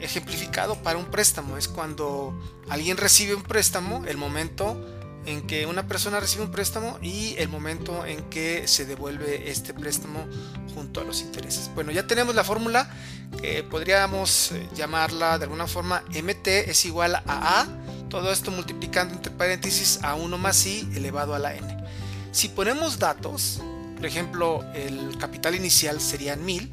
ejemplificado 0.00 0.76
para 0.82 0.98
un 0.98 1.06
préstamo. 1.06 1.56
Es 1.56 1.68
cuando 1.68 2.38
alguien 2.68 2.96
recibe 2.96 3.34
un 3.34 3.42
préstamo, 3.42 4.04
el 4.06 4.16
momento 4.16 4.80
en 5.26 5.46
que 5.46 5.66
una 5.66 5.86
persona 5.88 6.20
recibe 6.20 6.44
un 6.44 6.50
préstamo 6.50 6.98
y 7.02 7.34
el 7.38 7.48
momento 7.48 8.06
en 8.06 8.22
que 8.30 8.68
se 8.68 8.86
devuelve 8.86 9.50
este 9.50 9.74
préstamo 9.74 10.24
junto 10.74 11.00
a 11.00 11.04
los 11.04 11.20
intereses. 11.20 11.70
Bueno, 11.74 11.90
ya 11.90 12.06
tenemos 12.06 12.34
la 12.34 12.44
fórmula 12.44 12.88
que 13.40 13.64
podríamos 13.64 14.52
eh, 14.52 14.68
llamarla 14.74 15.38
de 15.38 15.44
alguna 15.44 15.66
forma 15.66 16.04
MT 16.10 16.46
es 16.68 16.84
igual 16.84 17.16
a 17.16 17.22
A, 17.26 17.66
todo 18.08 18.30
esto 18.30 18.52
multiplicando 18.52 19.14
entre 19.14 19.32
paréntesis 19.32 19.98
a 20.02 20.14
1 20.14 20.38
más 20.38 20.64
I 20.64 20.88
elevado 20.94 21.34
a 21.34 21.40
la 21.40 21.54
N. 21.54 21.76
Si 22.30 22.48
ponemos 22.48 22.98
datos, 22.98 23.60
por 23.96 24.06
ejemplo, 24.06 24.64
el 24.74 25.16
capital 25.18 25.54
inicial 25.54 26.00
serían 26.00 26.44
1000, 26.44 26.70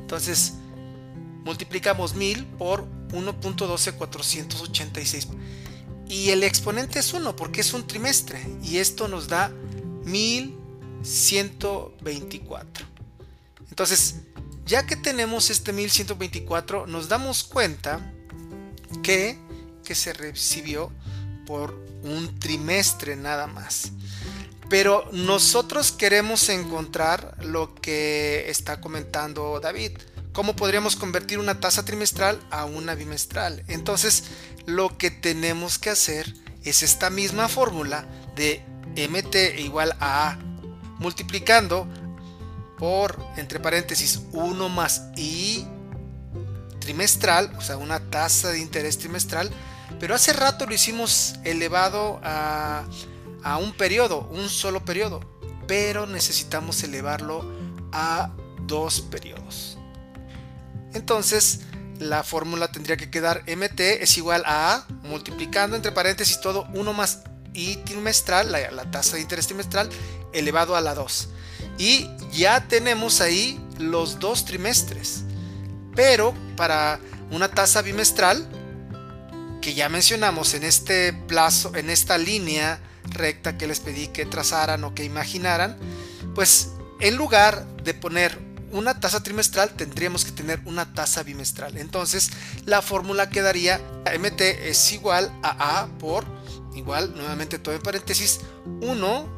Entonces, 0.00 0.54
multiplicamos 1.44 2.14
1000 2.14 2.46
por 2.46 2.86
1.12486 3.10 5.26
y 6.08 6.30
el 6.30 6.42
exponente 6.42 6.98
es 6.98 7.12
1 7.12 7.36
porque 7.36 7.60
es 7.60 7.74
un 7.74 7.86
trimestre 7.86 8.40
y 8.62 8.78
esto 8.78 9.08
nos 9.08 9.28
da 9.28 9.52
1124. 10.04 12.86
Entonces, 13.68 14.22
ya 14.66 14.86
que 14.86 14.96
tenemos 14.96 15.50
este 15.50 15.72
1124, 15.72 16.86
nos 16.86 17.08
damos 17.08 17.44
cuenta 17.44 18.00
que, 19.02 19.38
que 19.84 19.94
se 19.94 20.12
recibió 20.12 20.92
por 21.46 21.74
un 22.02 22.38
trimestre 22.38 23.16
nada 23.16 23.46
más. 23.46 23.92
Pero 24.68 25.08
nosotros 25.12 25.92
queremos 25.92 26.48
encontrar 26.48 27.36
lo 27.44 27.74
que 27.74 28.48
está 28.48 28.80
comentando 28.80 29.60
David 29.60 29.92
¿Cómo 30.32 30.56
podríamos 30.56 30.96
convertir 30.96 31.38
una 31.38 31.60
tasa 31.60 31.84
trimestral 31.84 32.40
a 32.50 32.64
una 32.64 32.94
bimestral? 32.94 33.62
Entonces, 33.68 34.24
lo 34.64 34.96
que 34.96 35.10
tenemos 35.10 35.78
que 35.78 35.90
hacer 35.90 36.32
es 36.64 36.82
esta 36.82 37.10
misma 37.10 37.48
fórmula 37.48 38.06
de 38.34 38.64
MT 38.96 39.60
igual 39.60 39.94
a 40.00 40.30
A 40.30 40.38
multiplicando 40.98 41.86
por, 42.82 43.24
entre 43.36 43.60
paréntesis, 43.60 44.22
1 44.32 44.68
más 44.68 45.02
I 45.14 45.64
trimestral, 46.80 47.54
o 47.56 47.60
sea, 47.60 47.76
una 47.76 48.00
tasa 48.10 48.48
de 48.50 48.58
interés 48.58 48.98
trimestral, 48.98 49.52
pero 50.00 50.16
hace 50.16 50.32
rato 50.32 50.66
lo 50.66 50.74
hicimos 50.74 51.36
elevado 51.44 52.18
a, 52.24 52.82
a 53.44 53.58
un 53.58 53.72
periodo, 53.72 54.28
un 54.32 54.48
solo 54.48 54.84
periodo, 54.84 55.20
pero 55.68 56.06
necesitamos 56.06 56.82
elevarlo 56.82 57.48
a 57.92 58.32
dos 58.66 59.00
periodos. 59.00 59.78
Entonces, 60.92 61.60
la 62.00 62.24
fórmula 62.24 62.72
tendría 62.72 62.96
que 62.96 63.12
quedar 63.12 63.44
mt 63.46 63.78
es 63.78 64.18
igual 64.18 64.42
a 64.44 64.88
multiplicando 65.04 65.76
entre 65.76 65.92
paréntesis 65.92 66.40
todo 66.40 66.66
1 66.74 66.92
más 66.92 67.20
I 67.54 67.76
trimestral, 67.76 68.50
la, 68.50 68.90
tasa 68.90 69.14
de 69.14 69.22
interés 69.22 69.46
trimestral, 69.46 69.88
elevado 70.32 70.74
a 70.74 70.80
la 70.80 70.96
2. 70.96 71.28
Y 71.78 72.08
ya 72.32 72.66
tenemos 72.68 73.20
ahí 73.20 73.60
los 73.78 74.18
dos 74.18 74.44
trimestres. 74.44 75.24
Pero 75.94 76.34
para 76.56 77.00
una 77.30 77.48
tasa 77.48 77.82
bimestral, 77.82 78.48
que 79.60 79.74
ya 79.74 79.88
mencionamos 79.88 80.54
en 80.54 80.64
este 80.64 81.12
plazo, 81.12 81.74
en 81.76 81.90
esta 81.90 82.18
línea 82.18 82.80
recta 83.04 83.56
que 83.56 83.66
les 83.66 83.80
pedí 83.80 84.08
que 84.08 84.26
trazaran 84.26 84.84
o 84.84 84.94
que 84.94 85.04
imaginaran, 85.04 85.78
pues 86.34 86.70
en 87.00 87.16
lugar 87.16 87.66
de 87.84 87.94
poner 87.94 88.38
una 88.72 88.98
tasa 89.00 89.22
trimestral 89.22 89.70
tendríamos 89.70 90.24
que 90.24 90.32
tener 90.32 90.60
una 90.64 90.92
tasa 90.94 91.22
bimestral. 91.22 91.76
Entonces 91.76 92.30
la 92.64 92.82
fórmula 92.82 93.30
quedaría 93.30 93.80
MT 94.18 94.40
es 94.40 94.92
igual 94.92 95.30
a 95.42 95.82
A 95.82 95.86
por 95.98 96.24
igual, 96.74 97.14
nuevamente 97.14 97.58
todo 97.58 97.74
en 97.74 97.82
paréntesis, 97.82 98.40
1 98.80 99.28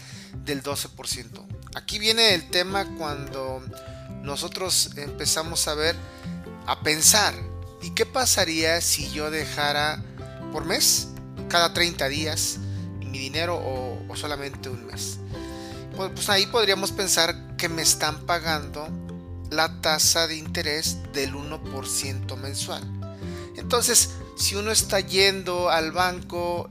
del 0.44 0.62
12%. 0.62 1.46
Aquí 1.74 1.98
viene 1.98 2.34
el 2.34 2.48
tema 2.48 2.86
cuando 2.96 3.62
nosotros 4.22 4.92
empezamos 4.96 5.68
a 5.68 5.74
ver, 5.74 5.94
a 6.66 6.80
pensar, 6.80 7.34
¿y 7.82 7.90
qué 7.90 8.06
pasaría 8.06 8.80
si 8.80 9.10
yo 9.10 9.30
dejara 9.30 10.02
por 10.52 10.64
mes, 10.64 11.08
cada 11.48 11.72
30 11.72 12.08
días, 12.08 12.58
mi 13.00 13.18
dinero 13.18 13.56
o, 13.56 14.16
solamente 14.16 14.68
un 14.68 14.86
mes? 14.86 15.18
Pues, 15.96 16.10
pues 16.14 16.28
ahí 16.28 16.46
podríamos 16.46 16.92
pensar 16.92 17.56
que 17.56 17.68
me 17.68 17.82
están 17.82 18.26
pagando 18.26 18.88
la 19.50 19.80
tasa 19.80 20.26
de 20.26 20.36
interés 20.36 20.98
del 21.12 21.34
1% 21.34 22.36
mensual. 22.36 22.82
Entonces, 23.56 24.10
si 24.36 24.54
uno 24.54 24.70
está 24.70 25.00
yendo 25.00 25.70
al 25.70 25.92
banco 25.92 26.70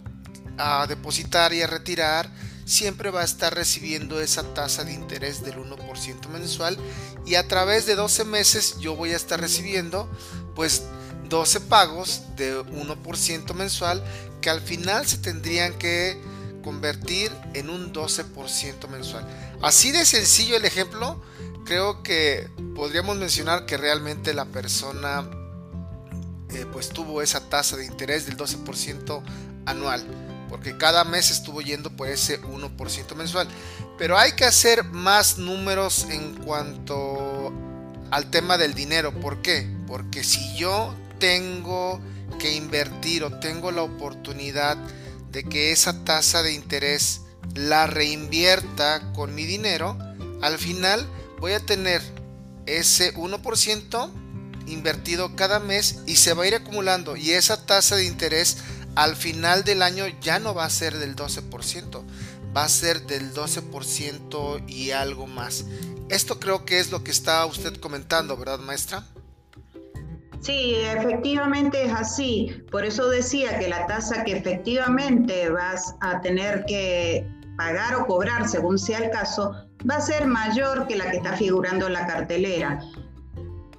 a 0.57 0.85
depositar 0.87 1.53
y 1.53 1.61
a 1.61 1.67
retirar, 1.67 2.29
siempre 2.65 3.11
va 3.11 3.21
a 3.21 3.25
estar 3.25 3.53
recibiendo 3.53 4.19
esa 4.19 4.43
tasa 4.53 4.83
de 4.83 4.93
interés 4.93 5.43
del 5.43 5.55
1% 5.57 6.27
mensual 6.29 6.77
y 7.25 7.35
a 7.35 7.47
través 7.47 7.85
de 7.85 7.95
12 7.95 8.25
meses 8.25 8.77
yo 8.79 8.95
voy 8.95 9.11
a 9.11 9.15
estar 9.15 9.39
recibiendo 9.39 10.09
pues 10.55 10.83
12 11.29 11.61
pagos 11.61 12.21
de 12.35 12.57
1% 12.59 13.53
mensual 13.53 14.03
que 14.41 14.49
al 14.49 14.61
final 14.61 15.05
se 15.05 15.17
tendrían 15.17 15.73
que 15.77 16.19
convertir 16.63 17.31
en 17.53 17.69
un 17.69 17.93
12% 17.93 18.87
mensual. 18.89 19.27
Así 19.61 19.91
de 19.91 20.05
sencillo 20.05 20.55
el 20.57 20.65
ejemplo, 20.65 21.21
creo 21.65 22.03
que 22.03 22.49
podríamos 22.75 23.17
mencionar 23.17 23.65
que 23.65 23.77
realmente 23.77 24.33
la 24.33 24.45
persona 24.45 25.29
eh, 26.49 26.65
pues 26.71 26.89
tuvo 26.89 27.21
esa 27.21 27.49
tasa 27.49 27.75
de 27.75 27.85
interés 27.85 28.25
del 28.25 28.37
12% 28.37 29.21
anual, 29.65 30.05
porque 30.49 30.77
cada 30.77 31.03
mes 31.03 31.31
estuvo 31.31 31.61
yendo 31.61 31.89
por 31.95 32.07
ese 32.07 32.41
1% 32.41 33.15
mensual. 33.15 33.47
Pero 33.97 34.17
hay 34.17 34.33
que 34.33 34.45
hacer 34.45 34.83
más 34.85 35.37
números 35.37 36.07
en 36.09 36.35
cuanto 36.35 37.53
al 38.11 38.29
tema 38.29 38.57
del 38.57 38.73
dinero. 38.73 39.13
¿Por 39.19 39.41
qué? 39.41 39.74
Porque 39.87 40.23
si 40.23 40.55
yo 40.57 40.93
tengo 41.19 41.99
que 42.39 42.55
invertir 42.55 43.23
o 43.23 43.39
tengo 43.39 43.71
la 43.71 43.83
oportunidad 43.83 44.77
de 45.31 45.43
que 45.43 45.71
esa 45.71 46.03
tasa 46.03 46.43
de 46.43 46.53
interés 46.53 47.21
la 47.53 47.87
reinvierta 47.87 49.13
con 49.13 49.35
mi 49.35 49.45
dinero, 49.45 49.97
al 50.41 50.57
final 50.57 51.07
voy 51.39 51.53
a 51.53 51.59
tener 51.59 52.01
ese 52.65 53.13
1% 53.15 54.09
invertido 54.67 55.35
cada 55.35 55.59
mes 55.59 55.99
y 56.07 56.15
se 56.15 56.33
va 56.33 56.43
a 56.43 56.47
ir 56.47 56.55
acumulando 56.55 57.15
y 57.15 57.31
esa 57.31 57.65
tasa 57.65 57.95
de 57.95 58.05
interés 58.05 58.57
al 58.95 59.15
final 59.15 59.63
del 59.63 59.81
año 59.81 60.05
ya 60.21 60.39
no 60.39 60.53
va 60.53 60.65
a 60.65 60.69
ser 60.69 60.97
del 60.97 61.15
12%, 61.15 62.03
va 62.55 62.63
a 62.63 62.69
ser 62.69 63.05
del 63.05 63.33
12% 63.33 64.63
y 64.67 64.91
algo 64.91 65.27
más. 65.27 65.65
Esto 66.09 66.39
creo 66.39 66.65
que 66.65 66.79
es 66.79 66.91
lo 66.91 67.03
que 67.03 67.11
está 67.11 67.45
usted 67.45 67.75
comentando, 67.77 68.37
¿verdad, 68.37 68.59
maestra? 68.59 69.05
Sí, 70.41 70.75
efectivamente 70.75 71.85
es 71.85 71.93
así. 71.93 72.63
Por 72.71 72.85
eso 72.85 73.09
decía 73.09 73.57
que 73.59 73.67
la 73.67 73.87
tasa 73.87 74.23
que 74.23 74.33
efectivamente 74.33 75.49
vas 75.49 75.95
a 76.01 76.21
tener 76.21 76.65
que 76.65 77.27
pagar 77.57 77.95
o 77.95 78.05
cobrar, 78.05 78.47
según 78.47 78.77
sea 78.77 78.99
el 78.99 79.11
caso, 79.11 79.53
va 79.89 79.95
a 79.95 80.01
ser 80.01 80.27
mayor 80.27 80.87
que 80.87 80.95
la 80.95 81.09
que 81.09 81.17
está 81.17 81.33
figurando 81.33 81.87
en 81.87 81.93
la 81.93 82.05
cartelera. 82.05 82.79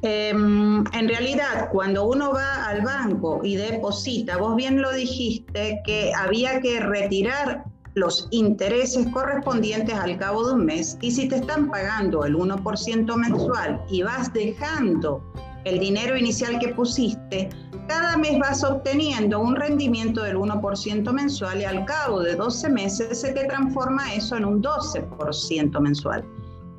Em, 0.02 0.84
en 0.92 1.08
realidad, 1.08 1.68
cuando 1.72 2.06
uno 2.06 2.32
va 2.32 2.66
al 2.66 2.82
banco 2.82 3.40
y 3.42 3.56
deposita, 3.56 4.36
vos 4.36 4.54
bien 4.54 4.80
lo 4.80 4.92
dijiste, 4.92 5.80
que 5.84 6.12
había 6.14 6.60
que 6.60 6.80
retirar 6.80 7.64
los 7.94 8.28
intereses 8.30 9.06
correspondientes 9.08 9.94
al 9.94 10.18
cabo 10.18 10.46
de 10.46 10.54
un 10.54 10.66
mes 10.66 10.98
y 11.00 11.10
si 11.10 11.28
te 11.28 11.36
están 11.36 11.70
pagando 11.70 12.26
el 12.26 12.36
1% 12.36 13.16
mensual 13.16 13.80
y 13.88 14.02
vas 14.02 14.30
dejando 14.34 15.22
el 15.66 15.80
dinero 15.80 16.16
inicial 16.16 16.60
que 16.60 16.68
pusiste, 16.68 17.48
cada 17.88 18.16
mes 18.16 18.38
vas 18.38 18.62
obteniendo 18.62 19.40
un 19.40 19.56
rendimiento 19.56 20.22
del 20.22 20.36
1% 20.36 21.12
mensual 21.12 21.60
y 21.60 21.64
al 21.64 21.84
cabo 21.84 22.20
de 22.20 22.36
12 22.36 22.68
meses 22.68 23.20
se 23.20 23.32
te 23.32 23.44
transforma 23.46 24.14
eso 24.14 24.36
en 24.36 24.44
un 24.44 24.62
12% 24.62 25.80
mensual. 25.80 26.24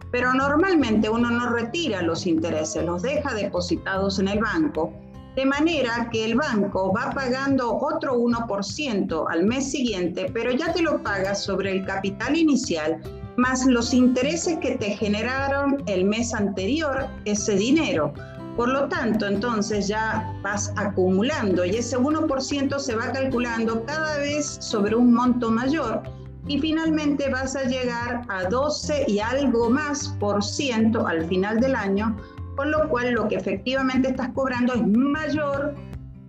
Pero 0.09 0.33
normalmente 0.33 1.09
uno 1.09 1.29
no 1.29 1.49
retira 1.49 2.01
los 2.01 2.25
intereses, 2.25 2.85
los 2.85 3.01
deja 3.01 3.33
depositados 3.33 4.19
en 4.19 4.29
el 4.29 4.39
banco, 4.39 4.93
de 5.35 5.45
manera 5.45 6.09
que 6.09 6.23
el 6.23 6.35
banco 6.35 6.93
va 6.93 7.11
pagando 7.11 7.77
otro 7.77 8.15
1% 8.15 9.25
al 9.29 9.45
mes 9.45 9.69
siguiente, 9.69 10.31
pero 10.33 10.51
ya 10.51 10.71
te 10.71 10.81
lo 10.81 11.03
pagas 11.03 11.43
sobre 11.43 11.73
el 11.73 11.85
capital 11.85 12.37
inicial 12.37 13.01
más 13.37 13.65
los 13.67 13.93
intereses 13.93 14.57
que 14.57 14.77
te 14.77 14.97
generaron 14.97 15.83
el 15.85 16.05
mes 16.05 16.33
anterior 16.33 17.07
ese 17.25 17.55
dinero. 17.55 18.13
Por 18.57 18.69
lo 18.69 18.87
tanto, 18.89 19.27
entonces 19.27 19.87
ya 19.87 20.33
vas 20.41 20.73
acumulando 20.77 21.63
y 21.63 21.75
ese 21.75 21.95
1% 21.95 22.79
se 22.79 22.95
va 22.95 23.11
calculando 23.11 23.85
cada 23.85 24.17
vez 24.17 24.57
sobre 24.59 24.95
un 24.95 25.13
monto 25.13 25.51
mayor 25.51 26.01
y 26.47 26.57
finalmente 26.57 27.29
vas 27.29 27.55
a 27.55 27.65
llegar 27.65 28.23
a 28.29 28.45
12 28.45 29.05
y 29.07 29.19
algo 29.19 29.69
más 29.69 30.07
por 30.19 30.43
ciento 30.43 31.05
al 31.05 31.23
final 31.25 31.59
del 31.59 31.75
año, 31.75 32.17
con 32.55 32.71
lo 32.71 32.89
cual 32.89 33.11
lo 33.11 33.27
que 33.27 33.35
efectivamente 33.35 34.09
estás 34.09 34.29
cobrando 34.29 34.73
es 34.73 34.87
mayor 34.87 35.75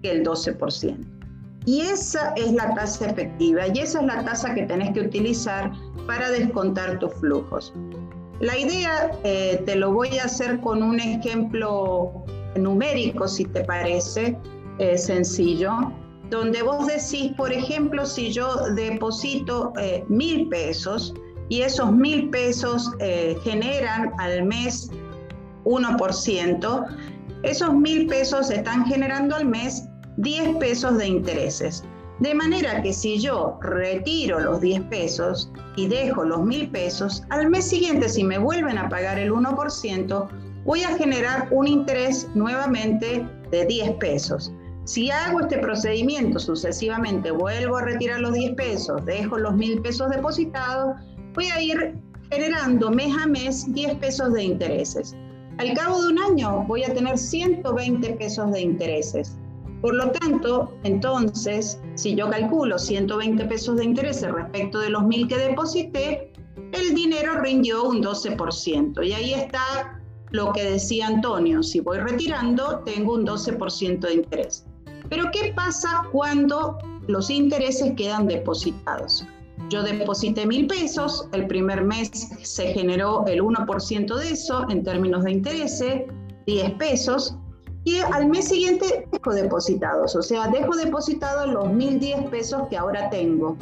que 0.03 0.11
el 0.11 0.23
12%. 0.23 0.99
Y 1.65 1.81
esa 1.81 2.35
es 2.37 2.53
la 2.53 2.75
tasa 2.75 3.07
efectiva 3.07 3.69
y 3.69 3.79
esa 3.79 4.01
es 4.01 4.07
la 4.07 4.23
tasa 4.23 4.55
que 4.55 4.65
tenés 4.65 4.93
que 4.93 5.01
utilizar 5.01 5.73
para 6.07 6.31
descontar 6.31 6.99
tus 6.99 7.15
flujos. 7.15 7.73
La 8.41 8.57
idea 8.57 9.11
eh, 9.25 9.63
te 9.67 9.75
lo 9.75 9.93
voy 9.93 10.17
a 10.19 10.25
hacer 10.25 10.61
con 10.61 10.83
un 10.83 11.01
ejemplo 11.01 12.25
numérico, 12.55 13.27
si 13.27 13.45
te 13.45 13.65
parece 13.65 14.39
eh, 14.79 14.97
sencillo, 14.97 15.93
donde 16.31 16.63
vos 16.63 16.87
decís, 16.87 17.33
por 17.37 17.53
ejemplo, 17.53 18.07
si 18.07 18.31
yo 18.31 18.55
deposito 18.75 19.73
eh, 19.81 20.05
mil 20.09 20.49
pesos 20.49 21.15
y 21.49 21.63
esos 21.63 21.91
mil 21.91 22.31
pesos 22.31 22.91
generan 23.43 24.13
al 24.19 24.45
mes 24.45 24.91
1%, 25.65 26.97
esos 27.43 27.75
mil 27.75 28.07
pesos 28.07 28.51
están 28.51 28.85
generando 28.85 29.35
al 29.35 29.47
mes 29.47 29.89
10 30.19 30.57
pesos 30.59 30.99
de 30.99 31.07
intereses. 31.07 31.83
De 32.21 32.35
manera 32.35 32.83
que 32.83 32.93
si 32.93 33.21
yo 33.21 33.59
retiro 33.63 34.41
los 34.41 34.61
10 34.61 34.83
pesos 34.85 35.53
y 35.77 35.87
dejo 35.87 36.25
los 36.25 36.43
1000 36.43 36.71
pesos, 36.71 37.23
al 37.31 37.49
mes 37.49 37.67
siguiente 37.67 38.09
si 38.09 38.25
me 38.25 38.39
vuelven 38.39 38.77
a 38.77 38.89
pagar 38.89 39.19
el 39.21 39.31
1%, 39.31 40.29
voy 40.65 40.83
a 40.83 40.97
generar 40.97 41.49
un 41.53 41.69
interés 41.69 42.29
nuevamente 42.35 43.25
de 43.53 43.65
10 43.65 43.93
pesos. 43.99 44.53
Si 44.85 45.11
hago 45.11 45.41
este 45.41 45.59
procedimiento 45.59 46.41
sucesivamente, 46.41 47.31
vuelvo 47.31 47.77
a 47.77 47.83
retirar 47.83 48.21
los 48.21 48.33
10 48.33 48.55
pesos, 48.55 49.05
dejo 49.05 49.39
los 49.39 49.55
1000 49.55 49.83
pesos 49.83 50.11
depositados, 50.11 50.97
voy 51.35 51.47
a 51.47 51.61
ir 51.61 51.95
generando 52.31 52.91
mes 52.91 53.15
a 53.17 53.27
mes 53.27 53.73
10 53.73 53.95
pesos 53.97 54.33
de 54.33 54.43
intereses. 54.43 55.15
Al 55.59 55.73
cabo 55.75 56.03
de 56.03 56.09
un 56.09 56.19
año 56.19 56.65
voy 56.67 56.85
a 56.85 56.93
tener 56.93 57.17
120 57.17 58.15
pesos 58.15 58.51
de 58.51 58.61
intereses. 58.61 59.37
Por 59.81 59.95
lo 59.95 60.11
tanto, 60.11 60.73
entonces, 60.83 61.81
si 61.95 62.15
yo 62.15 62.29
calculo 62.29 62.79
120 62.79 63.45
pesos 63.45 63.77
de 63.77 63.85
interés 63.85 64.23
respecto 64.23 64.81
de 64.81 64.91
los 64.91 65.05
mil 65.05 65.29
que 65.29 65.37
deposité, 65.37 66.33
el 66.73 66.95
dinero 66.95 67.41
rindió 67.41 67.85
un 67.85 68.03
12%. 68.03 69.07
Y 69.07 69.13
ahí 69.13 69.35
está 69.35 70.01
lo 70.31 70.53
que 70.53 70.65
decía 70.65 71.07
Antonio, 71.07 71.63
si 71.63 71.81
voy 71.81 71.99
retirando, 71.99 72.81
tengo 72.81 73.15
un 73.15 73.27
12% 73.27 74.01
de 74.01 74.15
interés. 74.15 74.67
Pero 75.09 75.31
¿qué 75.33 75.53
pasa 75.55 76.03
cuando 76.13 76.77
los 77.07 77.31
intereses 77.31 77.93
quedan 77.97 78.27
depositados? 78.27 79.25
Yo 79.71 79.83
deposité 79.83 80.47
mil 80.47 80.67
pesos, 80.67 81.29
el 81.33 81.47
primer 81.47 81.85
mes 81.85 82.11
se 82.43 82.73
generó 82.73 83.25
el 83.27 83.41
1% 83.43 84.17
de 84.17 84.31
eso 84.31 84.67
en 84.71 84.83
términos 84.83 85.25
de 85.25 85.33
intereses, 85.33 86.03
10 86.47 86.73
pesos, 86.73 87.37
y 87.89 88.01
al 88.01 88.29
mes 88.29 88.49
siguiente 88.49 89.09
dejo 89.11 89.33
depositados, 89.33 90.15
o 90.15 90.21
sea, 90.21 90.49
dejo 90.49 90.77
depositados 90.77 91.49
los 91.49 91.69
1.010 91.69 92.29
pesos 92.29 92.69
que 92.69 92.77
ahora 92.77 93.09
tengo. 93.09 93.57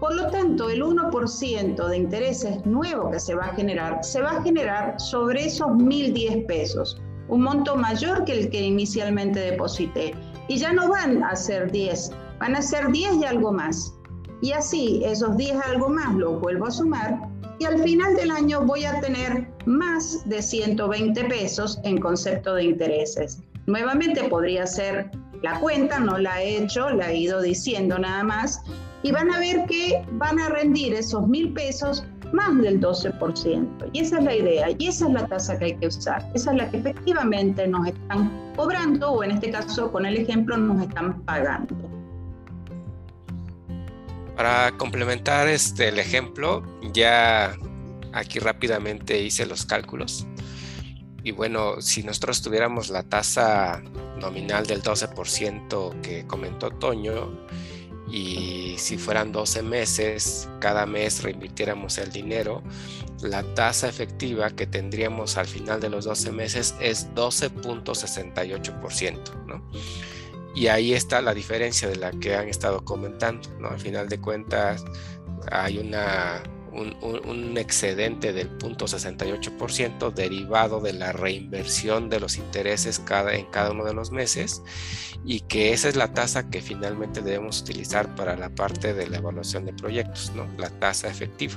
Por 0.00 0.14
lo 0.14 0.30
tanto, 0.30 0.70
el 0.70 0.82
1% 0.82 1.86
de 1.86 1.96
intereses 1.98 2.64
nuevo 2.64 3.10
que 3.10 3.20
se 3.20 3.34
va 3.34 3.46
a 3.46 3.54
generar, 3.54 4.02
se 4.02 4.22
va 4.22 4.30
a 4.30 4.42
generar 4.42 4.98
sobre 4.98 5.44
esos 5.44 5.68
1.010 5.68 6.46
pesos, 6.46 7.02
un 7.28 7.42
monto 7.42 7.76
mayor 7.76 8.24
que 8.24 8.32
el 8.32 8.48
que 8.48 8.62
inicialmente 8.62 9.40
deposité. 9.40 10.14
Y 10.48 10.56
ya 10.56 10.72
no 10.72 10.88
van 10.88 11.22
a 11.22 11.36
ser 11.36 11.70
10, 11.70 12.12
van 12.40 12.56
a 12.56 12.62
ser 12.62 12.90
10 12.90 13.16
y 13.16 13.24
algo 13.26 13.52
más. 13.52 13.92
Y 14.40 14.52
así, 14.52 15.02
esos 15.04 15.36
10 15.36 15.54
algo 15.66 15.90
más 15.90 16.14
los 16.14 16.40
vuelvo 16.40 16.66
a 16.66 16.70
sumar 16.70 17.28
y 17.58 17.66
al 17.66 17.82
final 17.82 18.14
del 18.16 18.30
año 18.30 18.62
voy 18.62 18.86
a 18.86 19.00
tener 19.00 19.48
más 19.66 20.26
de 20.26 20.40
120 20.40 21.24
pesos 21.24 21.78
en 21.84 21.98
concepto 21.98 22.54
de 22.54 22.64
intereses. 22.64 23.42
Nuevamente 23.66 24.24
podría 24.24 24.66
ser 24.66 25.10
la 25.42 25.58
cuenta, 25.60 25.98
no 25.98 26.18
la 26.18 26.42
he 26.42 26.58
hecho, 26.58 26.88
la 26.90 27.10
he 27.10 27.18
ido 27.18 27.42
diciendo 27.42 27.98
nada 27.98 28.22
más, 28.22 28.62
y 29.02 29.12
van 29.12 29.32
a 29.32 29.38
ver 29.38 29.66
que 29.66 30.04
van 30.12 30.38
a 30.38 30.48
rendir 30.48 30.94
esos 30.94 31.26
mil 31.26 31.52
pesos 31.52 32.04
más 32.32 32.56
del 32.60 32.80
12%. 32.80 33.90
Y 33.92 34.00
esa 34.00 34.18
es 34.18 34.24
la 34.24 34.34
idea, 34.34 34.66
y 34.78 34.86
esa 34.86 35.06
es 35.06 35.12
la 35.12 35.26
tasa 35.26 35.58
que 35.58 35.66
hay 35.66 35.76
que 35.76 35.88
usar. 35.88 36.24
Esa 36.34 36.52
es 36.52 36.56
la 36.56 36.70
que 36.70 36.78
efectivamente 36.78 37.66
nos 37.66 37.88
están 37.88 38.30
cobrando, 38.56 39.10
o 39.10 39.24
en 39.24 39.32
este 39.32 39.50
caso, 39.50 39.90
con 39.90 40.06
el 40.06 40.16
ejemplo, 40.16 40.56
nos 40.56 40.82
están 40.82 41.22
pagando. 41.22 41.74
Para 44.36 44.70
complementar 44.72 45.48
este, 45.48 45.88
el 45.88 45.98
ejemplo, 45.98 46.62
ya 46.92 47.56
aquí 48.12 48.38
rápidamente 48.38 49.20
hice 49.20 49.46
los 49.46 49.64
cálculos. 49.64 50.26
Y 51.26 51.32
bueno, 51.32 51.82
si 51.82 52.04
nosotros 52.04 52.40
tuviéramos 52.40 52.88
la 52.88 53.02
tasa 53.02 53.82
nominal 54.20 54.64
del 54.64 54.80
12% 54.80 56.00
que 56.00 56.24
comentó 56.24 56.70
Toño, 56.70 57.32
y 58.08 58.76
si 58.78 58.96
fueran 58.96 59.32
12 59.32 59.64
meses, 59.64 60.48
cada 60.60 60.86
mes 60.86 61.24
reinvirtiéramos 61.24 61.98
el 61.98 62.12
dinero, 62.12 62.62
la 63.22 63.42
tasa 63.54 63.88
efectiva 63.88 64.50
que 64.50 64.68
tendríamos 64.68 65.36
al 65.36 65.46
final 65.46 65.80
de 65.80 65.90
los 65.90 66.04
12 66.04 66.30
meses 66.30 66.76
es 66.80 67.12
12.68%, 67.16 69.46
¿no? 69.46 69.68
Y 70.54 70.68
ahí 70.68 70.94
está 70.94 71.20
la 71.22 71.34
diferencia 71.34 71.88
de 71.88 71.96
la 71.96 72.12
que 72.12 72.36
han 72.36 72.48
estado 72.48 72.84
comentando, 72.84 73.48
¿no? 73.58 73.70
Al 73.70 73.80
final 73.80 74.08
de 74.08 74.20
cuentas 74.20 74.84
hay 75.50 75.78
una 75.78 76.40
un, 76.76 77.56
excedente 77.58 78.32
del 78.32 78.58
0.68% 78.58 80.12
derivado 80.12 80.80
de 80.80 80.92
la 80.92 81.12
reinversión 81.12 82.08
de 82.10 82.20
los 82.20 82.36
intereses 82.36 82.98
cada, 82.98 83.34
en 83.34 83.46
cada 83.46 83.72
uno 83.72 83.84
de 83.84 83.94
los 83.94 84.10
meses 84.10 84.62
y 85.24 85.40
que 85.40 85.72
esa 85.72 85.88
es 85.88 85.96
la 85.96 86.12
tasa 86.12 86.50
que 86.50 86.60
finalmente 86.60 87.22
debemos 87.22 87.62
utilizar 87.62 88.14
para 88.14 88.36
la 88.36 88.50
parte 88.50 88.94
de 88.94 89.08
la 89.08 89.18
evaluación 89.18 89.64
de 89.64 89.72
proyectos, 89.72 90.32
¿no? 90.34 90.46
la 90.58 90.70
tasa 90.70 91.08
efectiva. 91.08 91.54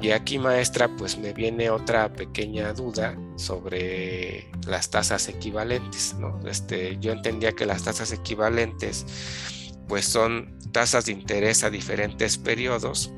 Y 0.00 0.10
aquí, 0.10 0.38
maestra, 0.38 0.88
pues 0.96 1.16
me 1.16 1.32
viene 1.32 1.70
otra 1.70 2.12
pequeña 2.12 2.72
duda 2.72 3.16
sobre 3.36 4.50
las 4.66 4.90
tasas 4.90 5.28
equivalentes. 5.28 6.16
¿no? 6.18 6.40
Este, 6.44 6.98
yo 7.00 7.12
entendía 7.12 7.52
que 7.52 7.66
las 7.66 7.84
tasas 7.84 8.12
equivalentes 8.12 9.06
pues 9.86 10.06
son 10.06 10.58
tasas 10.72 11.06
de 11.06 11.12
interés 11.12 11.64
a 11.64 11.70
diferentes 11.70 12.38
periodos 12.38 13.12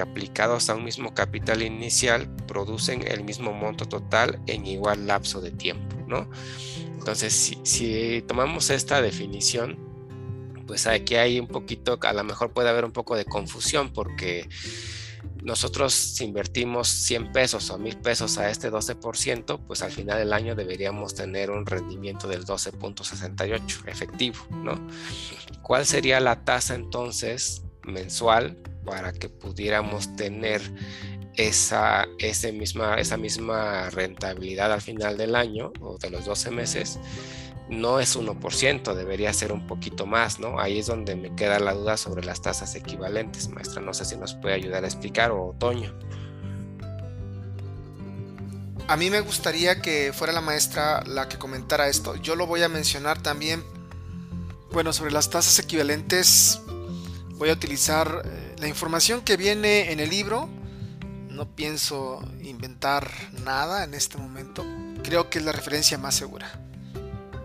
aplicados 0.00 0.70
a 0.70 0.74
un 0.74 0.84
mismo 0.84 1.14
capital 1.14 1.62
inicial 1.62 2.28
producen 2.46 3.06
el 3.06 3.24
mismo 3.24 3.52
monto 3.52 3.86
total 3.86 4.40
en 4.46 4.66
igual 4.66 5.06
lapso 5.06 5.40
de 5.40 5.50
tiempo, 5.50 5.96
¿no? 6.06 6.28
Entonces, 6.98 7.58
si, 7.62 8.22
tomamos 8.22 8.70
esta 8.70 9.02
definición, 9.02 9.78
pues 10.66 10.86
aquí 10.86 11.16
hay 11.16 11.38
un 11.38 11.48
poquito, 11.48 11.98
a 12.00 12.12
lo 12.14 12.24
mejor 12.24 12.52
puede 12.52 12.70
haber 12.70 12.86
un 12.86 12.92
poco 12.92 13.14
de 13.14 13.26
confusión 13.26 13.92
porque 13.92 14.48
nosotros 15.42 16.18
invertimos 16.22 16.88
100 16.88 17.32
pesos 17.32 17.68
o 17.68 17.78
1000 17.78 17.98
pesos 17.98 18.38
a 18.38 18.48
este 18.48 18.70
12%, 18.72 19.60
pues 19.66 19.82
al 19.82 19.92
final 19.92 20.18
del 20.18 20.32
año 20.32 20.54
deberíamos 20.54 21.14
tener 21.14 21.50
un 21.50 21.66
rendimiento 21.66 22.26
del 22.26 22.46
12.68 22.46 23.86
efectivo, 23.86 24.38
¿no? 24.50 24.88
¿Cuál 25.60 25.84
sería 25.84 26.20
la 26.20 26.44
tasa 26.44 26.74
entonces 26.74 27.62
mensual 27.82 28.56
para 28.84 29.12
que 29.12 29.28
pudiéramos 29.28 30.14
tener 30.16 30.60
esa, 31.36 32.06
misma, 32.52 32.96
esa 32.96 33.16
misma 33.16 33.90
rentabilidad 33.90 34.72
al 34.72 34.80
final 34.80 35.16
del 35.16 35.34
año 35.34 35.72
o 35.80 35.98
de 35.98 36.10
los 36.10 36.24
12 36.24 36.50
meses, 36.50 36.98
no 37.68 37.98
es 37.98 38.16
1%, 38.16 38.94
debería 38.94 39.32
ser 39.32 39.52
un 39.52 39.66
poquito 39.66 40.06
más, 40.06 40.38
¿no? 40.38 40.60
Ahí 40.60 40.78
es 40.78 40.86
donde 40.86 41.16
me 41.16 41.34
queda 41.34 41.58
la 41.58 41.72
duda 41.72 41.96
sobre 41.96 42.24
las 42.24 42.42
tasas 42.42 42.74
equivalentes, 42.74 43.48
maestra. 43.48 43.80
No 43.80 43.94
sé 43.94 44.04
si 44.04 44.16
nos 44.16 44.34
puede 44.34 44.54
ayudar 44.54 44.84
a 44.84 44.86
explicar 44.86 45.30
o 45.30 45.48
Otoño. 45.48 45.92
A 48.86 48.96
mí 48.98 49.08
me 49.08 49.20
gustaría 49.20 49.80
que 49.80 50.12
fuera 50.12 50.32
la 50.32 50.42
maestra 50.42 51.02
la 51.06 51.26
que 51.26 51.38
comentara 51.38 51.88
esto. 51.88 52.16
Yo 52.16 52.36
lo 52.36 52.46
voy 52.46 52.62
a 52.62 52.68
mencionar 52.68 53.22
también. 53.22 53.64
Bueno, 54.72 54.92
sobre 54.92 55.10
las 55.10 55.30
tasas 55.30 55.58
equivalentes 55.58 56.60
voy 57.38 57.48
a 57.48 57.54
utilizar 57.54 58.22
eh, 58.24 58.43
la 58.58 58.68
información 58.68 59.22
que 59.22 59.36
viene 59.36 59.92
en 59.92 60.00
el 60.00 60.10
libro, 60.10 60.48
no 61.30 61.46
pienso 61.54 62.22
inventar 62.42 63.10
nada 63.44 63.84
en 63.84 63.94
este 63.94 64.18
momento, 64.18 64.64
creo 65.02 65.30
que 65.30 65.38
es 65.38 65.44
la 65.44 65.52
referencia 65.52 65.98
más 65.98 66.14
segura. 66.14 66.60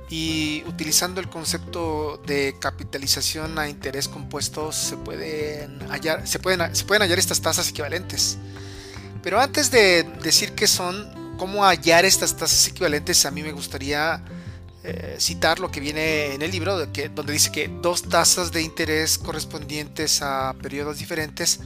Y 0.10 0.64
utilizando 0.68 1.22
el 1.22 1.30
concepto 1.30 2.22
de 2.26 2.56
capitalización 2.60 3.60
a 3.60 3.70
interés 3.70 4.08
compuesto 4.08 4.72
se 4.72 4.98
pueden 4.98 5.80
hallar, 5.90 6.28
se 6.28 6.40
pueden, 6.40 6.76
se 6.76 6.86
pueden 6.86 7.04
hallar 7.04 7.20
estas 7.20 7.42
tasas 7.42 7.70
equivalentes. 7.70 8.38
Pero 9.22 9.40
antes 9.40 9.70
de 9.70 10.04
decir 10.24 10.54
qué 10.54 10.66
son, 10.66 11.36
cómo 11.38 11.64
hallar 11.64 12.06
estas 12.06 12.36
tasas 12.36 12.68
equivalentes, 12.68 13.26
a 13.26 13.32
mí 13.32 13.44
me 13.44 13.52
gustaría 13.52 14.24
eh, 14.90 15.16
citar 15.20 15.60
lo 15.60 15.72
que 15.72 15.80
viene 15.80 16.34
en 16.34 16.42
el 16.42 16.52
libro, 16.52 16.92
que, 16.92 17.10
donde 17.10 17.34
dice 17.34 17.52
que 17.52 17.68
dos 17.68 18.04
tasas 18.04 18.52
de 18.52 18.62
interés 18.62 19.18
correspondientes 19.18 20.22
a 20.22 20.56
periodos 20.62 20.98
diferentes 20.98 21.60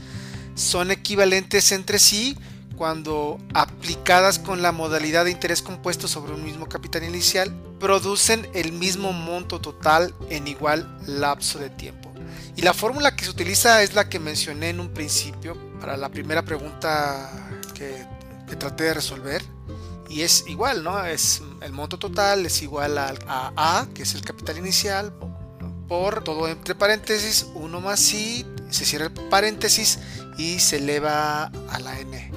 son 0.54 0.90
equivalentes 0.90 1.72
entre 1.72 1.98
sí 1.98 2.36
cuando 2.76 3.38
aplicadas 3.54 4.38
con 4.38 4.60
la 4.60 4.72
modalidad 4.72 5.24
de 5.24 5.30
interés 5.30 5.62
compuesto 5.62 6.08
sobre 6.08 6.34
un 6.34 6.44
mismo 6.44 6.68
capital 6.68 7.04
inicial, 7.04 7.54
producen 7.78 8.48
el 8.52 8.72
mismo 8.72 9.12
monto 9.12 9.60
total 9.60 10.14
en 10.28 10.48
igual 10.48 10.98
lapso 11.06 11.58
de 11.58 11.70
tiempo. 11.70 12.12
Y 12.56 12.62
la 12.62 12.74
fórmula 12.74 13.16
que 13.16 13.24
se 13.24 13.30
utiliza 13.30 13.82
es 13.82 13.94
la 13.94 14.08
que 14.08 14.18
mencioné 14.18 14.70
en 14.70 14.80
un 14.80 14.88
principio 14.88 15.56
para 15.80 15.96
la 15.96 16.08
primera 16.08 16.42
pregunta 16.42 17.30
que, 17.74 18.04
que 18.48 18.56
traté 18.56 18.84
de 18.84 18.94
resolver 18.94 19.42
y 20.08 20.22
es 20.22 20.44
igual, 20.46 20.84
¿no? 20.84 21.04
Es 21.04 21.42
el 21.64 21.72
monto 21.72 21.98
total 21.98 22.44
es 22.46 22.62
igual 22.62 22.98
a, 22.98 23.14
A, 23.26 23.86
que 23.94 24.02
es 24.02 24.14
el 24.14 24.22
capital 24.22 24.58
inicial, 24.58 25.12
por 25.88 26.22
todo 26.22 26.48
entre 26.48 26.74
paréntesis, 26.74 27.46
1 27.54 27.80
más 27.80 28.12
I, 28.12 28.46
se 28.70 28.84
cierra 28.84 29.06
el 29.06 29.12
paréntesis 29.12 29.98
y 30.36 30.60
se 30.60 30.76
eleva 30.76 31.44
a 31.44 31.78
la 31.80 31.98
N, 31.98 32.30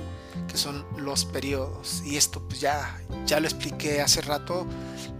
que 0.47 0.57
son 0.57 0.85
los 0.97 1.25
periodos. 1.25 2.01
Y 2.05 2.17
esto 2.17 2.41
pues 2.47 2.61
ya, 2.61 2.99
ya 3.25 3.39
lo 3.39 3.47
expliqué 3.47 4.01
hace 4.01 4.21
rato 4.21 4.65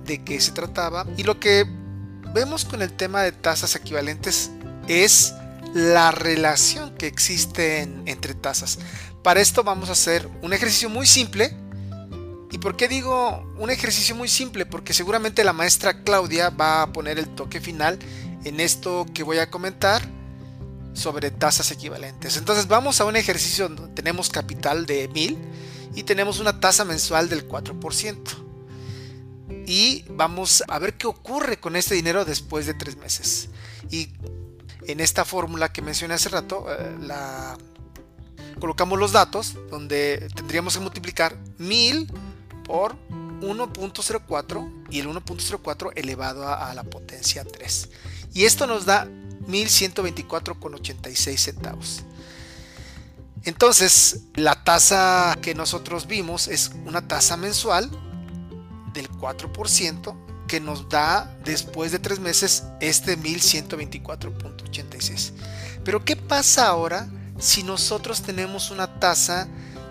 de 0.06 0.24
qué 0.24 0.40
se 0.40 0.52
trataba. 0.52 1.06
Y 1.18 1.24
lo 1.24 1.40
que 1.40 1.66
vemos 2.34 2.66
con 2.66 2.82
el 2.82 2.94
tema 2.94 3.24
de 3.24 3.32
tasas 3.32 3.76
equivalentes 3.76 4.52
es 4.88 5.34
la 5.74 6.12
relación 6.12 6.96
que 6.96 7.08
existe 7.08 7.82
entre 8.06 8.34
tasas. 8.34 8.80
Para 9.24 9.42
esto 9.42 9.64
vamos 9.64 9.90
a 9.90 9.94
hacer 9.94 10.30
un 10.42 10.54
ejercicio 10.54 10.90
muy 10.90 11.06
simple. 11.06 11.56
¿Y 12.52 12.60
por 12.60 12.78
qué 12.78 12.88
digo 12.88 13.46
un 13.58 13.70
ejercicio 13.70 14.16
muy 14.16 14.30
simple? 14.30 14.66
Porque 14.66 14.94
seguramente 14.94 15.44
la 15.44 15.54
maestra 15.54 16.04
Claudia 16.04 16.50
va 16.50 16.84
a 16.84 16.94
poner 16.94 17.20
el 17.20 17.28
toque 17.28 17.60
final 17.60 18.00
en 18.46 18.60
esto 18.60 19.06
que 19.14 19.24
voy 19.24 19.40
a 19.40 19.50
comentar 19.50 20.02
sobre 20.94 21.30
tasas 21.30 21.72
equivalentes. 21.72 22.38
Entonces 22.38 22.68
vamos 22.68 23.02
a 23.02 23.06
un 23.06 23.16
ejercicio 23.16 23.68
donde 23.68 23.94
tenemos 23.94 24.30
capital 24.30 24.86
de 24.86 25.08
1000 25.10 25.38
y 25.96 26.04
tenemos 26.04 26.40
una 26.40 26.60
tasa 26.60 26.86
mensual 26.86 27.28
del 27.28 27.48
4%. 27.48 28.18
Y 29.66 30.06
vamos 30.10 30.64
a 30.68 30.80
ver 30.80 30.96
qué 30.96 31.08
ocurre 31.08 31.60
con 31.60 31.76
este 31.76 31.96
dinero 31.96 32.24
después 32.24 32.66
de 32.66 32.74
tres 32.74 32.96
meses. 32.96 33.50
Y 33.92 34.14
en 34.88 35.02
esta 35.02 35.26
fórmula 35.26 35.74
que 35.74 35.82
mencioné 35.82 36.14
hace 36.14 36.30
rato, 36.30 36.66
eh, 36.70 36.96
la 37.02 37.58
colocamos 38.60 38.98
los 38.98 39.12
datos 39.12 39.56
donde 39.70 40.28
tendríamos 40.36 40.76
que 40.76 40.80
multiplicar 40.80 41.38
1000 41.58 42.08
por 42.68 42.96
1.04 43.42 44.88
y 44.90 45.00
el 45.00 45.08
1.04 45.08 45.92
elevado 45.96 46.48
a, 46.48 46.74
la 46.74 46.84
potencia 46.84 47.46
3. 47.46 47.90
Y 48.34 48.46
esto 48.46 48.66
nos 48.68 48.86
da 48.86 49.08
1124,86 49.48 51.38
centavos. 51.38 52.04
Entonces, 53.44 54.22
la 54.36 54.64
tasa 54.64 55.38
que 55.42 55.56
nosotros 55.56 56.08
vimos 56.08 56.48
es 56.48 56.72
una 56.86 57.06
tasa 57.08 57.38
mensual 57.38 57.90
del 58.94 59.10
4% 59.10 60.16
que 60.48 60.60
nos 60.60 60.90
da 60.90 61.36
después 61.44 61.92
de 61.92 62.00
tres 62.00 62.20
meses 62.20 62.64
este 62.82 63.16
1124.86. 63.18 65.34
Pero 65.84 66.04
¿qué 66.04 66.16
pasa 66.16 66.68
ahora 66.68 67.08
si 67.40 67.62
nosotros 67.64 68.22
tenemos 68.22 68.70
una 68.72 69.00
tasa 69.00 69.48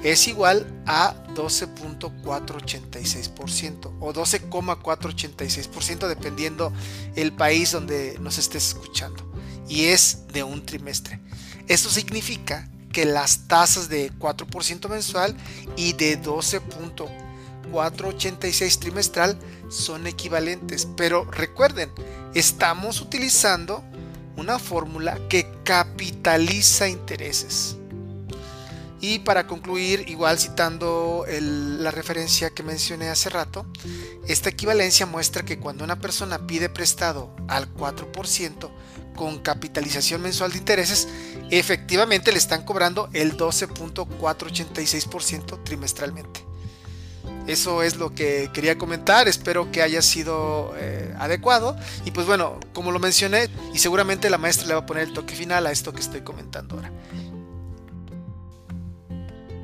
es 0.05 0.27
igual 0.27 0.65
a 0.85 1.15
12.486% 1.33 3.97
o 3.99 4.13
12,486% 4.13 6.07
dependiendo 6.07 6.71
el 7.15 7.33
país 7.33 7.71
donde 7.71 8.15
nos 8.19 8.37
estés 8.37 8.67
escuchando. 8.67 9.27
Y 9.67 9.85
es 9.85 10.27
de 10.31 10.43
un 10.43 10.63
trimestre. 10.63 11.19
Esto 11.67 11.89
significa 11.89 12.69
que 12.91 13.05
las 13.05 13.47
tasas 13.47 13.89
de 13.89 14.13
4% 14.13 14.89
mensual 14.89 15.35
y 15.75 15.93
de 15.93 16.21
12.486 16.21 18.77
trimestral 18.77 19.39
son 19.69 20.05
equivalentes. 20.05 20.87
Pero 20.95 21.25
recuerden, 21.31 21.89
estamos 22.35 23.01
utilizando 23.01 23.83
una 24.37 24.59
fórmula 24.59 25.17
que 25.29 25.51
capitaliza 25.63 26.89
intereses. 26.89 27.77
Y 29.07 29.19
para 29.19 29.45
concluir, 29.45 30.09
igual 30.09 30.39
citando 30.39 31.27
la 31.29 31.91
referencia 31.91 32.49
que 32.49 32.63
mencioné 32.63 33.09
hace 33.09 33.29
rato, 33.29 33.67
esta 34.27 34.49
equivalencia 34.49 35.05
muestra 35.05 35.45
que 35.45 35.59
cuando 35.59 35.83
una 35.83 35.99
persona 35.99 36.47
pide 36.47 36.69
prestado 36.69 37.29
al 37.47 37.71
4% 37.71 38.71
con 39.15 39.37
capitalización 39.43 40.23
mensual 40.23 40.53
de 40.53 40.57
intereses, 40.57 41.07
efectivamente 41.51 42.31
le 42.31 42.39
están 42.39 42.65
cobrando 42.65 43.07
el 43.13 43.37
12.486% 43.37 45.63
trimestralmente. 45.63 46.43
Eso 47.45 47.83
es 47.83 47.97
lo 47.97 48.15
que 48.15 48.49
quería 48.55 48.75
comentar, 48.75 49.27
espero 49.27 49.71
que 49.71 49.83
haya 49.83 50.01
sido 50.01 50.73
eh, 50.77 51.13
adecuado. 51.19 51.77
Y 52.05 52.11
pues 52.11 52.25
bueno, 52.25 52.59
como 52.73 52.91
lo 52.91 52.97
mencioné, 52.97 53.51
y 53.71 53.77
seguramente 53.77 54.31
la 54.31 54.39
maestra 54.39 54.65
le 54.65 54.73
va 54.73 54.79
a 54.79 54.87
poner 54.87 55.03
el 55.03 55.13
toque 55.13 55.35
final 55.35 55.67
a 55.67 55.71
esto 55.71 55.93
que 55.93 56.01
estoy 56.01 56.21
comentando 56.21 56.77
ahora. 56.77 56.91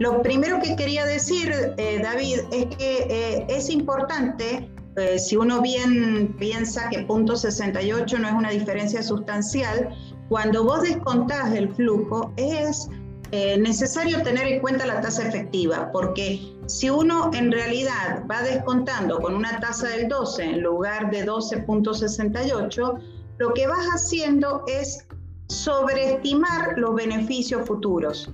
Lo 0.02 0.24
primero 0.24 0.60
que 0.60 0.76
quería 0.76 1.06
decir, 1.06 1.54
eh, 1.78 2.00
David, 2.02 2.40
es 2.52 2.76
que 2.76 3.06
eh, 3.08 3.46
es 3.50 3.70
importante 3.70 4.68
eh, 4.98 5.20
si 5.20 5.38
uno 5.38 5.62
bien 5.62 6.36
piensa 6.40 6.90
que 6.90 7.04
punto 7.04 7.36
68 7.36 8.18
no 8.18 8.28
es 8.28 8.34
una 8.34 8.50
diferencia 8.50 9.04
sustancial, 9.04 9.96
cuando 10.28 10.64
vos 10.64 10.82
descontás 10.82 11.54
el 11.54 11.72
flujo 11.76 12.34
es 12.38 12.90
necesario 13.32 14.24
tener 14.24 14.48
en 14.48 14.60
cuenta 14.60 14.88
la 14.88 15.02
tasa 15.02 15.28
efectiva, 15.28 15.92
porque 15.94 16.52
si 16.66 16.90
uno 16.90 17.30
en 17.36 17.52
realidad 17.52 18.26
va 18.30 18.42
descontando 18.42 19.20
con 19.20 19.36
una 19.36 19.60
tasa 19.60 19.88
del 19.90 20.10
12 20.10 20.44
en 20.44 20.64
lugar 20.64 21.12
de 21.12 21.28
12.68, 21.28 23.00
lo 23.38 23.54
que 23.54 23.68
vas 23.68 23.86
haciendo 23.86 24.66
es 24.68 25.08
sobreestimar 25.48 26.74
los 26.78 26.96
beneficios 26.96 27.68
futuros 27.68 28.32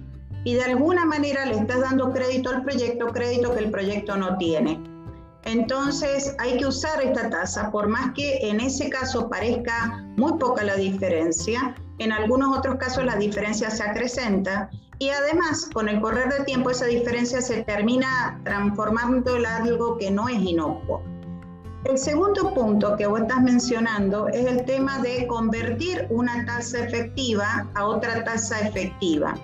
y 0.48 0.54
de 0.54 0.64
alguna 0.64 1.04
manera 1.04 1.46
le 1.46 1.58
estás 1.58 1.82
dando 1.82 2.14
crédito 2.14 2.50
al 2.50 2.64
proyecto, 2.64 3.08
crédito 3.08 3.54
que 3.54 3.66
el 3.66 3.70
proyecto 3.70 4.16
no 4.16 4.38
tiene. 4.38 4.82
Entonces 5.44 6.38
hay 6.40 6.56
que 6.56 6.66
usar 6.66 7.04
esta 7.04 7.30
tasa, 7.30 7.70
por 7.70 7.90
más 7.90 8.14
que 8.14 8.38
en 8.50 8.62
ese 8.62 8.90
caso 8.90 9.30
parezca 9.30 10.06
muy 10.16 10.40
poca 10.40 10.64
la 10.64 10.78
diferencia, 10.78 11.76
en 12.00 12.14
algunos 12.14 12.58
otros 12.58 12.78
casos 12.78 13.04
la 13.04 13.18
diferencia 13.18 13.70
se 13.70 13.84
acrecenta 13.84 14.70
y 15.00 15.10
además 15.10 15.70
con 15.74 15.90
el 15.90 16.00
correr 16.00 16.32
del 16.32 16.46
tiempo 16.46 16.70
esa 16.70 16.86
diferencia 16.86 17.42
se 17.42 17.64
termina 17.66 18.40
transformando 18.46 19.36
en 19.36 19.46
algo 19.46 19.98
que 19.98 20.12
no 20.12 20.30
es 20.30 20.42
inocuo. 20.42 21.04
El 21.84 21.98
segundo 21.98 22.54
punto 22.54 22.96
que 22.96 23.06
vos 23.06 23.20
estás 23.20 23.42
mencionando 23.42 24.30
es 24.30 24.46
el 24.46 24.64
tema 24.64 25.00
de 25.00 25.28
convertir 25.28 26.08
una 26.10 26.46
tasa 26.46 26.86
efectiva 26.86 27.70
a 27.76 27.86
otra 27.86 28.24
tasa 28.24 28.62
efectiva. 28.62 29.36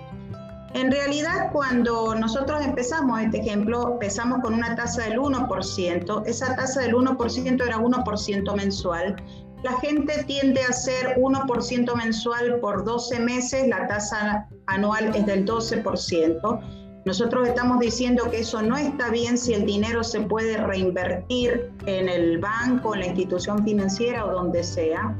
En 0.74 0.90
realidad, 0.90 1.52
cuando 1.52 2.16
nosotros 2.16 2.64
empezamos 2.64 3.20
este 3.20 3.38
ejemplo, 3.38 3.92
empezamos 3.92 4.40
con 4.42 4.54
una 4.54 4.74
tasa 4.74 5.04
del 5.04 5.20
1%. 5.20 6.22
Esa 6.26 6.56
tasa 6.56 6.80
del 6.80 6.94
1% 6.94 7.64
era 7.64 7.78
1% 7.78 8.56
mensual. 8.56 9.16
La 9.62 9.78
gente 9.78 10.24
tiende 10.24 10.62
a 10.62 10.70
hacer 10.70 11.16
1% 11.16 11.96
mensual 11.96 12.58
por 12.60 12.84
12 12.84 13.20
meses, 13.20 13.68
la 13.68 13.86
tasa 13.86 14.48
anual 14.66 15.14
es 15.14 15.24
del 15.24 15.46
12%. 15.46 16.60
Nosotros 17.04 17.46
estamos 17.46 17.78
diciendo 17.78 18.28
que 18.30 18.40
eso 18.40 18.60
no 18.60 18.76
está 18.76 19.10
bien 19.10 19.38
si 19.38 19.54
el 19.54 19.64
dinero 19.66 20.02
se 20.02 20.22
puede 20.22 20.56
reinvertir 20.56 21.70
en 21.86 22.08
el 22.08 22.38
banco, 22.38 22.94
en 22.94 23.00
la 23.00 23.06
institución 23.06 23.62
financiera 23.62 24.24
o 24.24 24.32
donde 24.32 24.64
sea. 24.64 25.14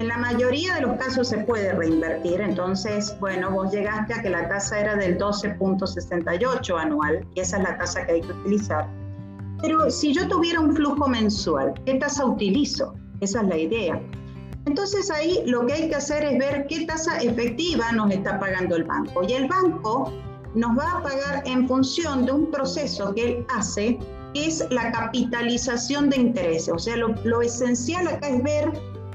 En 0.00 0.08
la 0.08 0.16
mayoría 0.16 0.76
de 0.76 0.80
los 0.80 0.96
casos 0.96 1.28
se 1.28 1.36
puede 1.38 1.74
reinvertir, 1.74 2.40
entonces, 2.40 3.14
bueno, 3.20 3.50
vos 3.50 3.70
llegaste 3.70 4.14
a 4.14 4.22
que 4.22 4.30
la 4.30 4.48
tasa 4.48 4.80
era 4.80 4.96
del 4.96 5.18
12.68 5.18 6.80
anual 6.80 7.26
y 7.34 7.40
esa 7.40 7.58
es 7.58 7.64
la 7.64 7.76
tasa 7.76 8.06
que 8.06 8.12
hay 8.12 8.20
que 8.22 8.32
utilizar. 8.32 8.88
Pero 9.60 9.90
si 9.90 10.14
yo 10.14 10.26
tuviera 10.26 10.58
un 10.58 10.74
flujo 10.74 11.06
mensual, 11.06 11.74
¿qué 11.84 11.96
tasa 11.96 12.24
utilizo? 12.24 12.94
Esa 13.20 13.42
es 13.42 13.48
la 13.48 13.58
idea. 13.58 14.00
Entonces 14.64 15.10
ahí 15.10 15.42
lo 15.44 15.66
que 15.66 15.74
hay 15.74 15.88
que 15.90 15.96
hacer 15.96 16.24
es 16.24 16.38
ver 16.38 16.66
qué 16.66 16.86
tasa 16.86 17.18
efectiva 17.18 17.92
nos 17.92 18.10
está 18.10 18.38
pagando 18.38 18.76
el 18.76 18.84
banco. 18.84 19.22
Y 19.22 19.34
el 19.34 19.48
banco 19.48 20.10
nos 20.54 20.78
va 20.78 20.92
a 20.92 21.02
pagar 21.02 21.42
en 21.44 21.68
función 21.68 22.24
de 22.24 22.32
un 22.32 22.50
proceso 22.50 23.14
que 23.14 23.24
él 23.24 23.46
hace, 23.54 23.98
que 24.32 24.46
es 24.46 24.66
la 24.70 24.90
capitalización 24.92 26.08
de 26.08 26.16
intereses. 26.16 26.72
O 26.74 26.78
sea, 26.78 26.96
lo, 26.96 27.42
esencial 27.42 28.08
acá 28.08 28.28
es 28.28 28.42
ver 28.42 28.72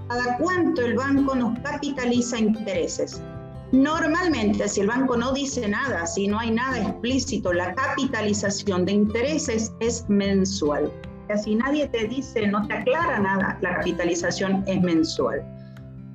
cada 0.09 0.37
cuánto 0.37 0.81
el 0.81 0.95
banco 0.95 1.35
nos 1.35 1.57
capitaliza 1.59 2.39
intereses. 2.39 3.21
Normalmente, 3.71 4.69
si 4.69 4.81
el 4.81 4.87
banco 4.87 5.17
no 5.17 5.33
dice 5.33 5.67
nada, 5.67 6.05
si 6.05 6.27
no 6.27 6.39
hay 6.39 6.51
nada 6.51 6.79
explícito, 6.79 7.51
la 7.51 7.73
capitalización 7.73 8.85
de 8.85 8.93
intereses 8.93 9.73
es 9.79 10.05
mensual. 10.07 10.91
Si 11.43 11.55
nadie 11.55 11.87
te 11.87 12.07
dice, 12.07 12.47
no 12.47 12.65
te 12.67 12.75
aclara 12.75 13.19
nada, 13.19 13.57
la 13.61 13.77
capitalización 13.77 14.63
es 14.67 14.81
mensual. 14.81 15.43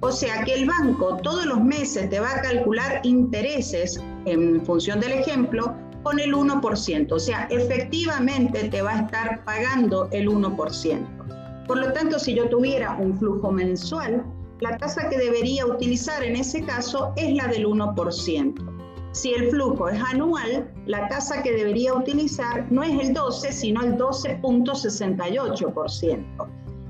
O 0.02 0.10
sea 0.10 0.44
que 0.44 0.54
el 0.54 0.66
banco 0.66 1.18
todos 1.22 1.44
los 1.44 1.62
meses 1.62 2.08
te 2.08 2.20
va 2.20 2.30
a 2.30 2.40
calcular 2.40 3.00
intereses 3.02 4.00
en 4.24 4.64
función 4.64 5.00
del 5.00 5.12
ejemplo 5.12 5.74
con 6.04 6.18
el 6.18 6.32
1%. 6.32 7.12
O 7.12 7.18
sea, 7.18 7.46
efectivamente 7.50 8.68
te 8.68 8.80
va 8.80 8.92
a 8.92 9.00
estar 9.00 9.44
pagando 9.44 10.08
el 10.12 10.28
1%. 10.28 11.19
Por 11.70 11.78
lo 11.78 11.92
tanto, 11.92 12.18
si 12.18 12.34
yo 12.34 12.48
tuviera 12.48 12.96
un 12.98 13.16
flujo 13.16 13.52
mensual, 13.52 14.24
la 14.58 14.76
tasa 14.76 15.08
que 15.08 15.16
debería 15.16 15.64
utilizar 15.66 16.24
en 16.24 16.34
ese 16.34 16.64
caso 16.64 17.12
es 17.14 17.32
la 17.32 17.46
del 17.46 17.64
1%. 17.64 18.54
si 19.12 19.34
el 19.34 19.50
flujo 19.50 19.88
es 19.88 20.02
anual, 20.02 20.68
la 20.86 21.06
tasa 21.06 21.44
que 21.44 21.52
debería 21.52 21.94
utilizar 21.94 22.66
no 22.72 22.82
es 22.82 23.06
el 23.06 23.14
12, 23.14 23.52
sino 23.52 23.82
el 23.82 23.96
12.68%. 23.96 26.48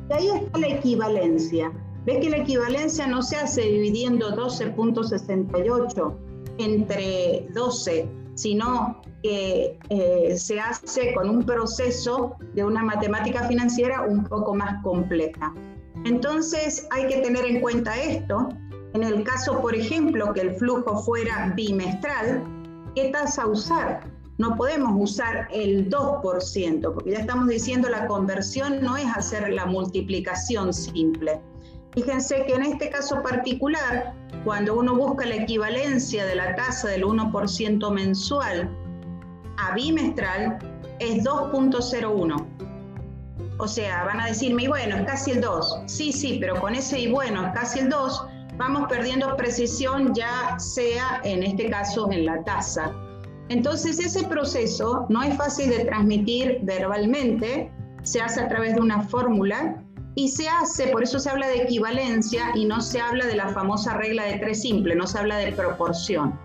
Y 0.09 0.13
ahí 0.15 0.29
está 0.29 0.59
la 0.59 0.69
equivalencia. 0.69 1.71
Ves 2.07 2.21
que 2.21 2.31
la 2.31 2.39
equivalencia 2.39 3.07
no 3.07 3.23
se 3.23 3.37
hace 3.37 3.61
dividiendo 3.61 4.35
12.68 4.35 6.15
entre 6.57 7.47
12, 7.53 8.09
sino 8.33 9.03
que 9.23 9.79
eh, 9.91 10.37
se 10.37 10.61
hace 10.61 11.15
con 11.15 11.29
un 11.29 11.45
proceso 11.45 12.37
de 12.55 12.65
una 12.65 12.83
matemática 12.83 13.47
financiera 13.49 14.03
un 14.03 14.25
poco 14.25 14.55
más 14.55 14.83
compleja. 14.83 15.53
Entonces 16.05 16.87
hay 16.91 17.07
que 17.07 17.19
tener 17.19 17.45
en 17.45 17.61
cuenta 17.61 17.97
esto. 18.01 18.49
En 18.95 19.05
el 19.05 19.23
caso, 19.23 19.61
por 19.61 19.75
ejemplo, 19.75 20.33
que 20.33 20.41
el 20.41 20.55
flujo 20.57 21.03
fuera 21.03 21.53
bimestral, 21.55 22.43
¿qué 22.95 23.11
tasa 23.11 23.47
usar? 23.47 24.01
No 24.39 24.57
podemos 24.57 24.93
usar 24.97 25.49
el 25.53 25.91
2%, 25.91 26.95
porque 26.95 27.11
ya 27.11 27.19
estamos 27.19 27.47
diciendo 27.49 27.91
la 27.91 28.07
conversión 28.07 28.81
no 28.81 28.97
es 28.97 29.07
hacer 29.15 29.53
la 29.53 29.67
multiplicación 29.67 30.73
simple. 30.73 31.41
Fíjense 31.93 32.45
que 32.47 32.55
en 32.55 32.63
este 32.63 32.89
caso 32.89 33.23
particular, 33.23 34.15
cuando 34.45 34.79
uno 34.79 34.95
busca 34.95 35.27
la 35.27 35.35
equivalencia 35.35 36.25
de 36.25 36.37
la 36.37 36.55
tasa 36.55 36.89
del 36.89 37.05
1% 37.05 37.93
mensual 37.93 38.71
a 39.61 39.75
bimestral, 39.75 40.59
es 40.99 41.25
2.01. 41.25 42.47
O 43.59 43.69
sea, 43.69 44.05
van 44.05 44.21
a 44.21 44.27
decirme, 44.27 44.65
y 44.65 44.69
bueno, 44.69 44.97
es 44.97 45.03
casi 45.03 45.33
el 45.33 45.41
2. 45.41 45.83
Sí, 45.87 46.13
sí, 46.13 46.39
pero 46.41 46.61
con 46.61 46.75
ese 46.75 46.99
y 46.99 47.11
bueno, 47.11 47.47
es 47.47 47.53
casi 47.53 47.81
el 47.81 47.91
2, 47.91 48.27
vamos 48.57 48.89
perdiendo 48.89 49.37
precisión 49.37 50.15
ya 50.15 50.59
sea 50.59 51.21
en 51.25 51.43
este 51.43 51.71
caso 51.71 52.11
en 52.11 52.27
la 52.27 52.43
tasa. 52.45 52.93
Entonces 53.49 53.99
ese 53.99 54.25
proceso 54.25 55.07
no 55.09 55.23
es 55.23 55.37
fácil 55.37 55.71
de 55.71 55.85
transmitir 55.85 56.61
verbalmente, 56.63 57.73
se 58.03 58.21
hace 58.21 58.41
a 58.41 58.49
través 58.49 58.75
de 58.75 58.81
una 58.81 59.03
fórmula 59.03 59.83
y 60.15 60.29
se 60.29 60.49
hace, 60.49 60.89
por 60.89 61.03
eso 61.03 61.19
se 61.19 61.31
habla 61.31 61.49
de 61.49 61.63
equivalencia 61.63 62.53
y 62.55 62.65
no 62.65 62.81
se 62.81 63.01
habla 63.01 63.27
de 63.27 63.37
la 63.37 63.49
famosa 63.49 63.95
regla 63.95 64.25
de 64.25 64.39
tres 64.39 64.63
simple, 64.63 64.95
no 64.95 65.07
se 65.07 65.19
habla 65.19 65.37
de 65.39 65.53
proporción. 65.53 66.39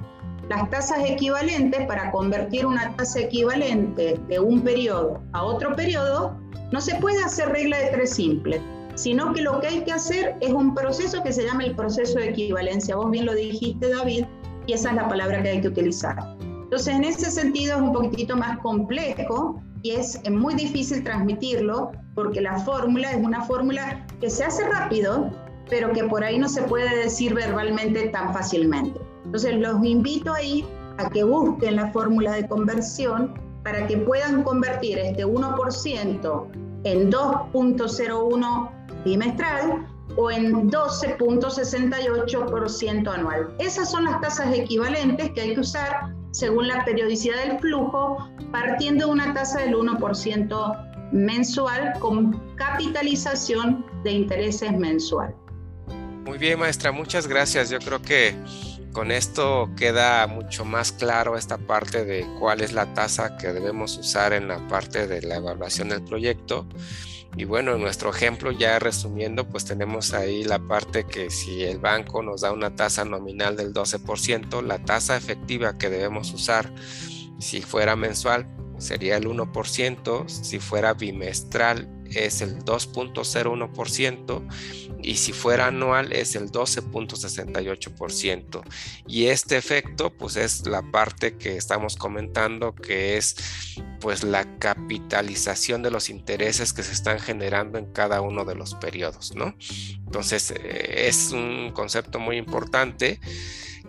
Las 0.50 0.70
tasas 0.70 1.00
equivalentes, 1.08 1.88
para 1.88 2.12
convertir 2.12 2.68
una 2.68 2.96
tasa 2.96 3.22
equivalente 3.22 4.20
de 4.28 4.40
un 4.40 4.62
periodo 4.62 5.24
a 5.34 5.44
otro 5.44 5.76
periodo, 5.76 6.38
no 6.72 6.82
se 6.82 6.96
puede 6.96 7.24
hacer 7.24 7.50
regla 7.50 7.80
de 7.80 7.88
tres 7.88 8.12
simple, 8.12 8.62
sino 8.94 9.34
que 9.34 9.42
lo 9.42 9.60
que 9.60 9.68
hay 9.68 9.84
que 9.84 9.92
hacer 9.92 10.36
es 10.42 10.54
un 10.54 10.76
proceso 10.76 11.24
que 11.24 11.34
se 11.34 11.46
llama 11.46 11.64
el 11.64 11.76
proceso 11.76 12.20
de 12.20 12.30
equivalencia. 12.30 12.96
Vos 12.96 13.10
bien 13.10 13.26
lo 13.26 13.34
dijiste, 13.34 13.90
David, 13.90 14.26
y 14.68 14.74
esa 14.74 14.92
es 14.92 14.96
la 14.96 15.08
palabra 15.08 15.42
que 15.42 15.50
hay 15.50 15.62
que 15.62 15.68
utilizar. 15.70 16.16
Entonces, 16.42 16.94
en 16.94 17.04
ese 17.04 17.32
sentido 17.32 17.78
es 17.78 17.82
un 17.82 17.94
poquitito 17.94 18.38
más 18.38 18.60
complejo 18.60 19.60
y 19.82 19.92
es 19.92 20.20
muy 20.30 20.54
difícil 20.54 21.04
transmitirlo 21.04 21.92
porque 22.14 22.42
la 22.42 22.60
fórmula 22.60 23.12
es 23.12 23.18
una 23.18 23.42
fórmula 23.44 24.06
que 24.22 24.30
se 24.30 24.44
hace 24.44 24.68
rápido, 24.68 25.32
pero 25.70 25.92
que 25.92 26.04
por 26.04 26.24
ahí 26.24 26.38
no 26.38 26.50
se 26.50 26.62
puede 26.64 26.96
decir 26.98 27.34
verbalmente 27.34 28.10
tan 28.10 28.34
fácilmente. 28.34 29.00
Entonces, 29.26 29.56
los 29.56 29.84
invito 29.84 30.34
ahí 30.34 30.66
a 30.98 31.10
que 31.10 31.24
busquen 31.24 31.76
la 31.76 31.92
fórmula 31.92 32.34
de 32.34 32.48
conversión 32.48 33.34
para 33.64 33.88
que 33.88 33.98
puedan 33.98 34.44
convertir 34.44 35.00
este 35.00 35.26
1% 35.26 36.48
en 36.84 37.12
2.01 37.12 38.70
bimestral 39.04 39.88
o 40.18 40.30
en 40.32 40.72
12.68% 40.72 43.14
anual. 43.14 43.54
Esas 43.60 43.92
son 43.92 44.06
las 44.06 44.22
tasas 44.22 44.54
equivalentes 44.54 45.32
que 45.32 45.42
hay 45.42 45.56
que 45.56 45.62
usar 45.62 46.14
según 46.32 46.68
la 46.68 46.86
periodicidad 46.86 47.44
del 47.46 47.60
flujo, 47.60 48.30
partiendo 48.52 49.08
de 49.08 49.14
una 49.14 49.34
tasa 49.34 49.62
del 49.62 49.74
1% 49.76 51.12
mensual 51.12 51.94
con 52.00 52.40
capitalización 52.56 53.84
de 54.04 54.12
intereses 54.12 54.72
mensual. 54.78 55.34
Muy 56.26 56.38
bien, 56.38 56.60
maestra, 56.60 56.92
muchas 56.92 57.26
gracias. 57.28 57.70
Yo 57.70 57.80
creo 57.80 58.02
que 58.02 58.36
con 58.96 59.12
esto 59.12 59.70
queda 59.76 60.26
mucho 60.26 60.64
más 60.64 60.94
claro 60.94 61.38
esta 61.38 61.58
parte 61.58 62.06
de 62.06 62.26
cuál 62.40 62.62
es 62.62 62.72
la 62.72 62.94
tasa 62.94 63.36
que 63.36 63.52
debemos 63.52 63.98
usar 63.98 64.32
en 64.32 64.48
la 64.48 64.66
parte 64.70 65.06
de 65.06 65.22
la 65.22 65.36
evaluación 65.36 65.90
del 65.90 66.02
proyecto. 66.02 66.66
Y 67.36 67.44
bueno, 67.44 67.76
en 67.76 67.82
nuestro 67.82 68.10
ejemplo, 68.10 68.54
ya 68.54 68.80
resumiendo, 68.80 69.50
pues 69.50 69.66
tenemos 69.66 70.14
ahí 70.14 70.46
la 70.46 70.60
parte 70.60 71.04
que 71.04 71.30
si 71.30 71.64
el 71.64 71.80
banco 71.80 72.24
nos 72.24 72.40
da 72.40 72.54
una 72.54 72.74
tasa 72.74 73.04
nominal 73.04 73.58
del 73.58 73.74
12%, 73.74 74.62
la 74.64 74.80
tasa 74.80 75.18
efectiva 75.18 75.78
que 75.78 75.90
debemos 75.90 76.32
usar 76.32 76.74
si 77.38 77.62
fuera 77.62 77.98
mensual 77.98 78.48
sería 78.78 79.18
el 79.18 79.26
1%, 79.26 80.30
si 80.30 80.60
fuera 80.60 80.94
bimestral 80.94 81.95
es 82.12 82.42
el 82.42 82.60
2.01% 82.60 84.48
y 85.02 85.16
si 85.18 85.34
fuera 85.34 85.68
anual 85.68 86.14
es 86.14 86.36
el 86.36 86.50
12.68%. 86.52 88.64
Y 89.08 89.26
este 89.28 89.58
efecto 89.58 90.12
pues 90.12 90.36
es 90.36 90.66
la 90.68 90.82
parte 90.82 91.38
que 91.38 91.58
estamos 91.58 91.96
comentando 91.96 92.74
que 92.74 93.18
es 93.18 93.36
pues 94.00 94.24
la 94.24 94.58
capitalización 94.60 95.84
de 95.84 95.92
los 95.92 96.10
intereses 96.10 96.74
que 96.74 96.84
se 96.84 96.94
están 96.94 97.20
generando 97.20 97.78
en 97.78 97.92
cada 97.92 98.22
uno 98.22 98.46
de 98.46 98.56
los 98.56 98.76
periodos, 98.76 99.36
¿no? 99.36 99.56
Entonces 100.06 100.52
eh, 100.52 101.08
es 101.08 101.32
un 101.32 101.72
concepto 101.74 102.20
muy 102.20 102.38
importante 102.38 103.20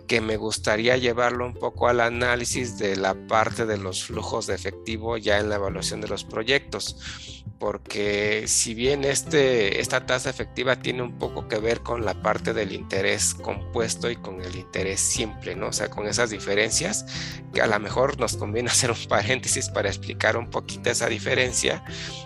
que 0.07 0.21
me 0.21 0.37
gustaría 0.37 0.97
llevarlo 0.97 1.45
un 1.45 1.53
poco 1.53 1.87
al 1.87 1.99
análisis 1.99 2.77
de 2.77 2.95
la 2.95 3.13
parte 3.27 3.65
de 3.65 3.77
los 3.77 4.05
flujos 4.05 4.47
de 4.47 4.55
efectivo 4.55 5.17
ya 5.17 5.37
en 5.37 5.49
la 5.49 5.55
evaluación 5.55 5.99
de 5.99 6.07
los 6.07 6.23
proyectos, 6.23 7.43
porque 7.59 8.45
si 8.47 8.73
bien 8.73 9.03
este, 9.03 9.81
esta 9.81 10.05
tasa 10.05 10.29
efectiva 10.29 10.77
tiene 10.77 11.01
un 11.01 11.17
poco 11.17 11.47
que 11.47 11.59
ver 11.59 11.81
con 11.81 12.05
la 12.05 12.21
parte 12.21 12.53
del 12.53 12.71
interés 12.71 13.33
compuesto 13.33 14.09
y 14.09 14.15
con 14.15 14.41
el 14.41 14.55
interés 14.55 15.01
simple, 15.01 15.55
¿no? 15.55 15.67
O 15.67 15.73
sea, 15.73 15.89
con 15.89 16.07
esas 16.07 16.29
diferencias, 16.29 17.05
que 17.53 17.61
a 17.61 17.67
lo 17.67 17.79
mejor 17.79 18.19
nos 18.19 18.37
conviene 18.37 18.69
hacer 18.71 18.91
un 18.91 19.05
paréntesis 19.09 19.69
para 19.69 19.89
explicar 19.89 20.37
un 20.37 20.49
poquito 20.49 20.89
esa 20.89 21.07
diferencia 21.07 21.83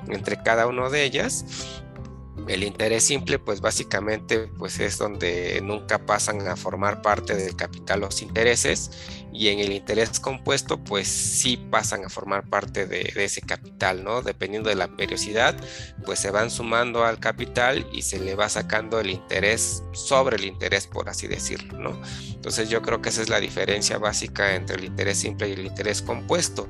entre 0.08 0.41
cada 0.44 0.67
uno 0.67 0.89
de 0.89 1.04
ellas 1.04 1.46
el 2.48 2.63
interés 2.63 3.04
simple, 3.04 3.39
pues 3.39 3.62
básicamente 3.62 4.48
pues 4.58 4.80
es 4.80 4.98
donde 4.98 5.62
nunca 5.63 6.06
pasan 6.06 6.48
a 6.48 6.56
formar 6.56 7.02
parte 7.02 7.36
del 7.36 7.56
capital 7.56 8.02
los 8.02 8.22
intereses 8.22 8.91
y 9.34 9.50
en 9.50 9.60
el 9.60 9.72
interés 9.72 10.20
compuesto 10.20 10.84
pues 10.84 11.08
sí 11.08 11.58
pasan 11.58 12.06
a 12.06 12.10
formar 12.10 12.50
parte 12.50 12.88
de, 12.88 13.12
ese 13.15 13.41
capital, 13.41 14.04
¿no? 14.04 14.22
Dependiendo 14.22 14.70
de 14.70 14.76
la 14.76 14.88
periodicidad, 14.96 15.56
pues 16.06 16.20
se 16.20 16.32
van 16.32 16.50
sumando 16.50 17.06
al 17.06 17.20
capital 17.20 17.88
y 17.94 18.02
se 18.02 18.20
le 18.20 18.36
va 18.36 18.50
sacando 18.50 19.00
el 19.00 19.10
interés 19.10 19.84
sobre 19.94 20.38
el 20.38 20.46
interés, 20.46 20.88
por 20.88 21.10
así 21.10 21.28
decirlo, 21.28 21.80
¿no? 21.80 22.02
Entonces 22.42 22.70
yo 22.70 22.82
creo 22.82 23.04
que 23.04 23.10
esa 23.10 23.22
es 23.22 23.30
la 23.30 23.40
diferencia 23.40 24.00
básica 24.00 24.56
entre 24.56 24.78
el 24.78 24.86
interés 24.86 25.20
simple 25.20 25.50
y 25.50 25.52
el 25.52 25.68
interés 25.68 26.02
compuesto. 26.02 26.68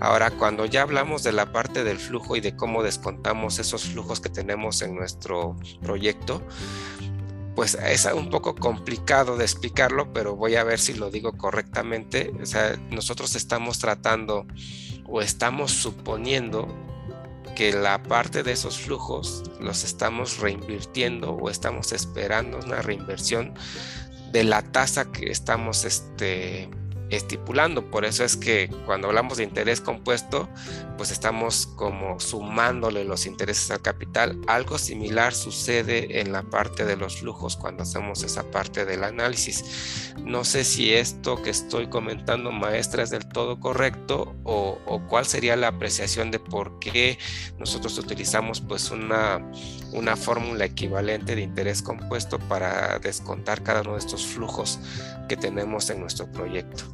Ahora, 0.00 0.32
cuando 0.32 0.66
ya 0.66 0.82
hablamos 0.82 1.22
de 1.22 1.30
la 1.30 1.52
parte 1.52 1.84
del 1.84 1.98
flujo 1.98 2.34
y 2.34 2.40
de 2.40 2.56
cómo 2.56 2.82
descontamos 2.82 3.60
esos 3.60 3.84
flujos 3.84 4.18
que 4.18 4.30
tenemos 4.30 4.82
en 4.82 4.96
nuestro 4.96 5.56
proyecto, 5.80 6.42
pues 7.54 7.76
es 7.76 8.04
un 8.06 8.30
poco 8.30 8.56
complicado 8.56 9.36
de 9.36 9.44
explicarlo, 9.44 10.12
pero 10.12 10.34
voy 10.34 10.56
a 10.56 10.64
ver 10.64 10.80
si 10.80 10.94
lo 10.94 11.08
digo 11.08 11.38
correctamente. 11.38 12.32
O 12.42 12.44
sea, 12.44 12.76
nosotros 12.90 13.36
estamos 13.36 13.78
tratando 13.78 14.44
o 15.06 15.22
estamos 15.22 15.70
suponiendo 15.70 16.66
que 17.54 17.72
la 17.72 18.02
parte 18.02 18.42
de 18.42 18.50
esos 18.50 18.76
flujos 18.76 19.44
los 19.60 19.84
estamos 19.84 20.40
reinvirtiendo 20.40 21.30
o 21.30 21.48
estamos 21.48 21.92
esperando 21.92 22.58
una 22.58 22.82
reinversión 22.82 23.54
de 24.36 24.44
la 24.44 24.60
tasa 24.60 25.10
que 25.12 25.30
estamos 25.30 25.86
este, 25.86 26.68
estipulando. 27.10 27.90
Por 27.90 28.04
eso 28.04 28.24
es 28.24 28.36
que 28.36 28.68
cuando 28.84 29.08
hablamos 29.08 29.38
de 29.38 29.44
interés 29.44 29.80
compuesto, 29.80 30.48
pues 30.96 31.10
estamos 31.10 31.66
como 31.66 32.18
sumándole 32.20 33.04
los 33.04 33.26
intereses 33.26 33.70
al 33.70 33.82
capital. 33.82 34.40
Algo 34.46 34.78
similar 34.78 35.34
sucede 35.34 36.20
en 36.20 36.32
la 36.32 36.42
parte 36.42 36.84
de 36.84 36.96
los 36.96 37.20
flujos 37.20 37.56
cuando 37.56 37.82
hacemos 37.82 38.22
esa 38.22 38.50
parte 38.50 38.84
del 38.84 39.04
análisis. 39.04 40.14
No 40.18 40.44
sé 40.44 40.64
si 40.64 40.94
esto 40.94 41.42
que 41.42 41.50
estoy 41.50 41.88
comentando, 41.88 42.50
maestra, 42.50 43.02
es 43.02 43.10
del 43.10 43.28
todo 43.28 43.60
correcto 43.60 44.34
o, 44.44 44.78
cuál 45.08 45.26
sería 45.26 45.56
la 45.56 45.68
apreciación 45.68 46.30
de 46.30 46.38
por 46.38 46.78
qué 46.78 47.18
nosotros 47.58 47.98
utilizamos 47.98 48.60
pues 48.60 48.90
una, 48.90 49.38
una 49.92 50.16
fórmula 50.16 50.64
equivalente 50.64 51.36
de 51.36 51.42
interés 51.42 51.82
compuesto 51.82 52.38
para 52.38 52.98
descontar 52.98 53.62
cada 53.62 53.82
uno 53.82 53.92
de 53.92 53.98
estos 53.98 54.26
flujos 54.26 54.80
que 55.28 55.36
tenemos 55.36 55.90
en 55.90 56.00
nuestro 56.00 56.30
proyecto. 56.30 56.84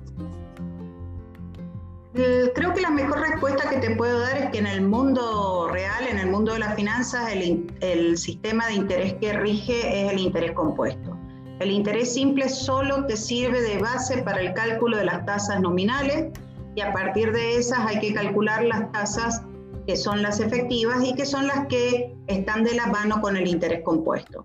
Eh, 2.15 2.53
creo 2.55 2.75
que 2.75 2.83
la 2.83 2.91
mejor 2.91 3.21
respuesta 3.21 3.71
que 3.71 3.79
te 3.79 3.97
puedo 3.97 4.21
dar 4.21 4.37
es 4.37 4.51
que 4.51 4.59
en 4.59 4.67
el 4.67 4.83
mundo 4.83 5.69
real, 5.73 6.07
en 6.07 6.19
el 6.19 6.31
mundo 6.31 6.53
de 6.53 6.59
las 6.59 6.75
finanzas, 6.75 7.33
el, 7.33 8.19
sistema 8.19 8.67
de 8.67 8.75
interés 8.75 9.15
que 9.15 9.33
rige 9.33 10.05
es 10.05 10.13
el 10.13 10.19
interés 10.19 10.53
compuesto. 10.53 11.17
El 11.61 11.71
interés 11.71 12.13
simple 12.13 12.49
solo 12.51 13.07
te 13.07 13.17
sirve 13.17 13.63
de 13.63 13.79
base 13.79 14.23
para 14.23 14.41
el 14.41 14.53
cálculo 14.53 14.99
de 14.99 15.05
las 15.05 15.25
tasas 15.25 15.61
nominales 15.61 16.27
y 16.75 16.81
a 16.83 16.93
partir 16.93 17.33
de 17.33 17.57
esas 17.57 17.87
hay 17.87 17.99
que 18.01 18.13
calcular 18.13 18.65
las 18.65 18.93
tasas 18.93 19.43
que 19.87 19.97
son 19.97 20.23
las 20.23 20.41
efectivas 20.41 21.03
y 21.05 21.15
que 21.15 21.25
son 21.25 21.47
las 21.47 21.67
que 21.69 22.15
están 22.27 22.65
de 22.65 22.75
la 22.75 22.87
mano 22.87 23.21
con 23.21 23.37
el 23.37 23.47
interés 23.49 23.83
compuesto. 23.85 24.45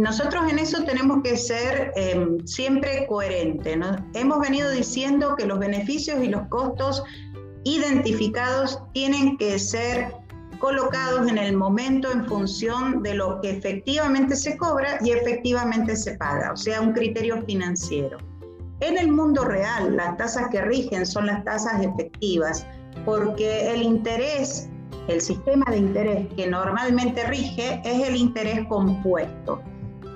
Nosotros 0.00 0.50
en 0.50 0.58
eso 0.58 0.82
tenemos 0.84 1.22
que 1.22 1.36
ser 1.36 1.92
em, 1.94 2.38
siempre 2.46 3.06
coherentes. 3.06 3.76
Hemos 4.14 4.38
venido 4.40 4.70
diciendo 4.70 5.36
que 5.36 5.44
los 5.44 5.58
beneficios 5.58 6.24
y 6.24 6.28
los 6.28 6.48
costos 6.48 7.04
identificados 7.64 8.82
tienen 8.94 9.36
que 9.36 9.58
ser 9.58 10.14
colocados 10.58 11.28
en 11.28 11.36
el 11.36 11.54
momento 11.54 12.10
en 12.10 12.24
función 12.24 13.02
de 13.02 13.12
lo 13.12 13.42
que 13.42 13.50
efectivamente 13.50 14.36
se 14.36 14.56
cobra 14.56 14.96
y 15.04 15.10
efectivamente 15.10 15.94
se 15.94 16.16
paga, 16.16 16.54
o 16.54 16.56
sea, 16.56 16.80
un 16.80 16.94
criterio 16.94 17.42
financiero. 17.42 18.16
En 18.80 18.96
el 18.96 19.12
mundo 19.12 19.44
real, 19.44 19.96
las 19.96 20.16
tasas 20.16 20.48
que 20.50 20.62
rigen 20.62 21.04
son 21.04 21.26
las 21.26 21.44
tasas 21.44 21.82
efectivas, 21.82 22.66
porque 23.04 23.70
el 23.70 23.82
interés, 23.82 24.70
el 25.08 25.20
sistema 25.20 25.66
de 25.70 25.76
interés 25.76 26.26
que 26.36 26.46
normalmente 26.46 27.22
rige 27.26 27.82
es 27.84 28.08
el 28.08 28.16
interés 28.16 28.66
compuesto. 28.66 29.60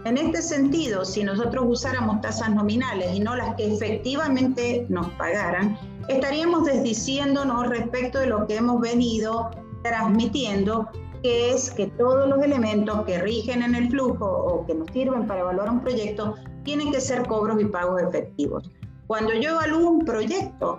En 0.05 0.18
este 0.18 0.42
sentido, 0.42 1.02
si 1.02 1.24
nosotros 1.24 1.64
usáramos 1.66 2.20
tasas 2.20 2.55
nominales 2.55 3.14
y 3.14 3.20
no 3.20 3.36
las 3.36 3.55
que 3.55 3.72
efectivamente 3.72 4.84
nos 4.90 5.09
pagaran, 5.12 5.78
estaríamos 6.09 6.64
desdiciéndonos 6.64 7.68
respecto 7.68 8.18
de 8.18 8.26
lo 8.26 8.46
que 8.46 8.57
hemos 8.57 8.82
venido 8.82 9.50
transmitiendo, 9.82 10.90
que 11.22 11.52
es 11.52 11.70
que 11.70 11.86
todos 11.86 12.28
los 12.28 12.42
elementos 12.42 13.02
que 13.07 13.18
rigen 13.18 13.62
en 13.62 13.74
el 13.74 13.88
flujo 13.88 14.26
o 14.26 14.66
que 14.66 14.74
nos 14.74 14.90
sirven 14.90 15.26
para 15.26 15.40
evaluar 15.40 15.70
un 15.70 15.80
proyecto 15.80 16.34
tienen 16.64 16.92
que 16.92 17.00
ser 17.00 17.26
cobros 17.26 17.59
y 17.62 17.64
pagos 17.64 18.02
efectivos. 18.02 18.70
Cuando 19.07 19.32
yo 19.32 19.52
evalúo 19.52 19.90
un 19.90 20.05
proyecto, 20.05 20.76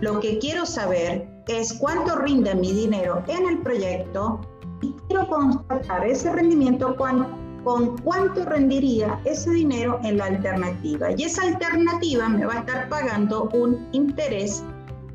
lo 0.00 0.18
que 0.18 0.40
quiero 0.40 0.66
saber 0.66 1.28
es 1.46 1.74
cuánto 1.74 2.16
rinde 2.16 2.56
mi 2.56 2.72
dinero 2.72 3.22
en 3.28 3.46
el 3.46 3.58
proyecto 3.60 4.40
y 4.80 4.92
quiero 5.06 5.28
constatar 5.28 6.04
ese 6.06 6.32
rendimiento 6.32 6.96
con, 6.96 7.43
con 7.64 7.96
cuánto 7.98 8.44
rendiría 8.44 9.18
ese 9.24 9.50
dinero 9.50 9.98
en 10.04 10.18
la 10.18 10.26
alternativa. 10.26 11.08
Y 11.16 11.24
esa 11.24 11.42
alternativa 11.42 12.28
me 12.28 12.44
va 12.44 12.54
a 12.54 12.58
estar 12.60 12.88
pagando 12.88 13.48
un 13.54 13.88
interés 13.92 14.62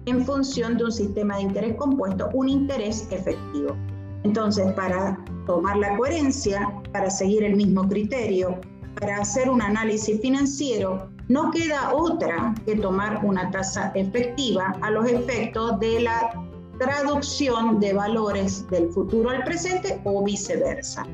en 0.06 0.26
función 0.26 0.78
de 0.78 0.86
un 0.86 0.91
sistema 0.91 1.38
de 1.38 1.43
interés 1.43 1.76
compuesto, 1.76 2.30
un 2.34 2.50
interés 2.50 3.08
efectivo. 3.12 3.76
Entonces, 4.24 4.74
para 4.74 5.18
tomar 5.45 5.78
la 5.78 5.95
coherencia, 5.95 6.68
para 6.91 7.10
seguir 7.10 7.43
el 7.43 7.56
mismo 7.56 7.88
criterio, 7.88 8.60
para 9.00 9.18
hacer 9.18 9.50
un 9.50 9.62
análisis 9.62 10.20
financiero, 10.20 11.10
no 11.30 11.52
queda 11.52 11.93
otra 11.93 12.56
que 12.66 12.76
tomar 12.76 13.24
una 13.24 13.52
tasa 13.52 13.91
efectiva 13.93 14.76
a 14.82 14.89
los 14.89 15.08
efectos 15.08 15.80
de 15.80 16.02
la 16.02 16.32
traducción 16.80 17.80
de 17.80 17.93
valores 17.93 18.68
del 18.70 18.89
futuro 18.89 19.30
al 19.30 19.43
presente 19.43 20.02
o 20.06 20.24
viceversa. 20.24 21.06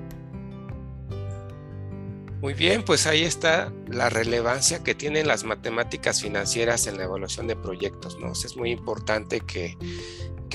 Muy 2.45 2.53
bien, 2.53 2.83
pues 2.83 3.07
ahí 3.07 3.23
está 3.23 3.73
la 3.87 4.07
relevancia 4.11 4.83
que 4.83 4.93
tienen 4.93 5.27
las 5.27 5.45
matemáticas 5.45 6.21
financieras 6.21 6.85
en 6.85 6.95
la 6.95 7.05
evaluación 7.05 7.47
de 7.47 7.55
proyectos, 7.55 8.19
¿no? 8.19 8.33
Es 8.33 8.55
muy 8.55 8.69
importante 8.69 9.39
que, 9.39 9.75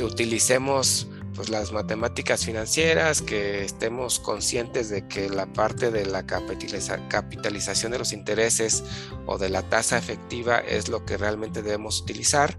utilicemos 0.00 1.08
pues 1.34 1.48
las 1.50 1.72
matemáticas 1.72 2.44
financieras, 2.44 3.22
que 3.22 3.64
estemos 3.64 4.20
conscientes 4.20 4.88
de 4.88 5.08
que 5.08 5.28
la 5.28 5.52
parte 5.52 5.90
de 5.90 6.06
la 6.06 6.24
capitalización 6.26 7.90
de 7.90 7.98
los 7.98 8.12
intereses 8.12 8.84
o 9.26 9.36
de 9.36 9.50
la 9.50 9.62
tasa 9.68 9.98
efectiva 9.98 10.58
es 10.58 10.88
lo 10.88 11.04
que 11.04 11.16
realmente 11.16 11.60
debemos 11.60 12.00
utilizar. 12.02 12.56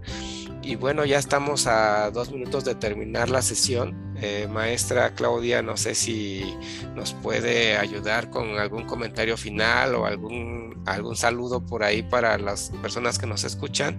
Y 0.62 0.76
bueno, 0.76 1.06
ya 1.06 1.18
estamos 1.18 1.66
a 1.66 2.10
dos 2.10 2.30
minutos 2.30 2.64
de 2.66 2.74
terminar 2.74 3.30
la 3.30 3.40
sesión. 3.40 4.11
Eh, 4.24 4.46
maestra 4.46 5.16
Claudia, 5.16 5.62
no 5.62 5.76
sé 5.76 5.96
si 5.96 6.56
nos 6.94 7.12
puede 7.12 7.76
ayudar 7.76 8.30
con 8.30 8.56
algún 8.56 8.84
comentario 8.86 9.36
final 9.36 9.96
o 9.96 10.06
algún, 10.06 10.80
algún 10.86 11.16
saludo 11.16 11.66
por 11.66 11.82
ahí 11.82 12.04
para 12.04 12.38
las 12.38 12.70
personas 12.80 13.18
que 13.18 13.26
nos 13.26 13.42
escuchan 13.42 13.98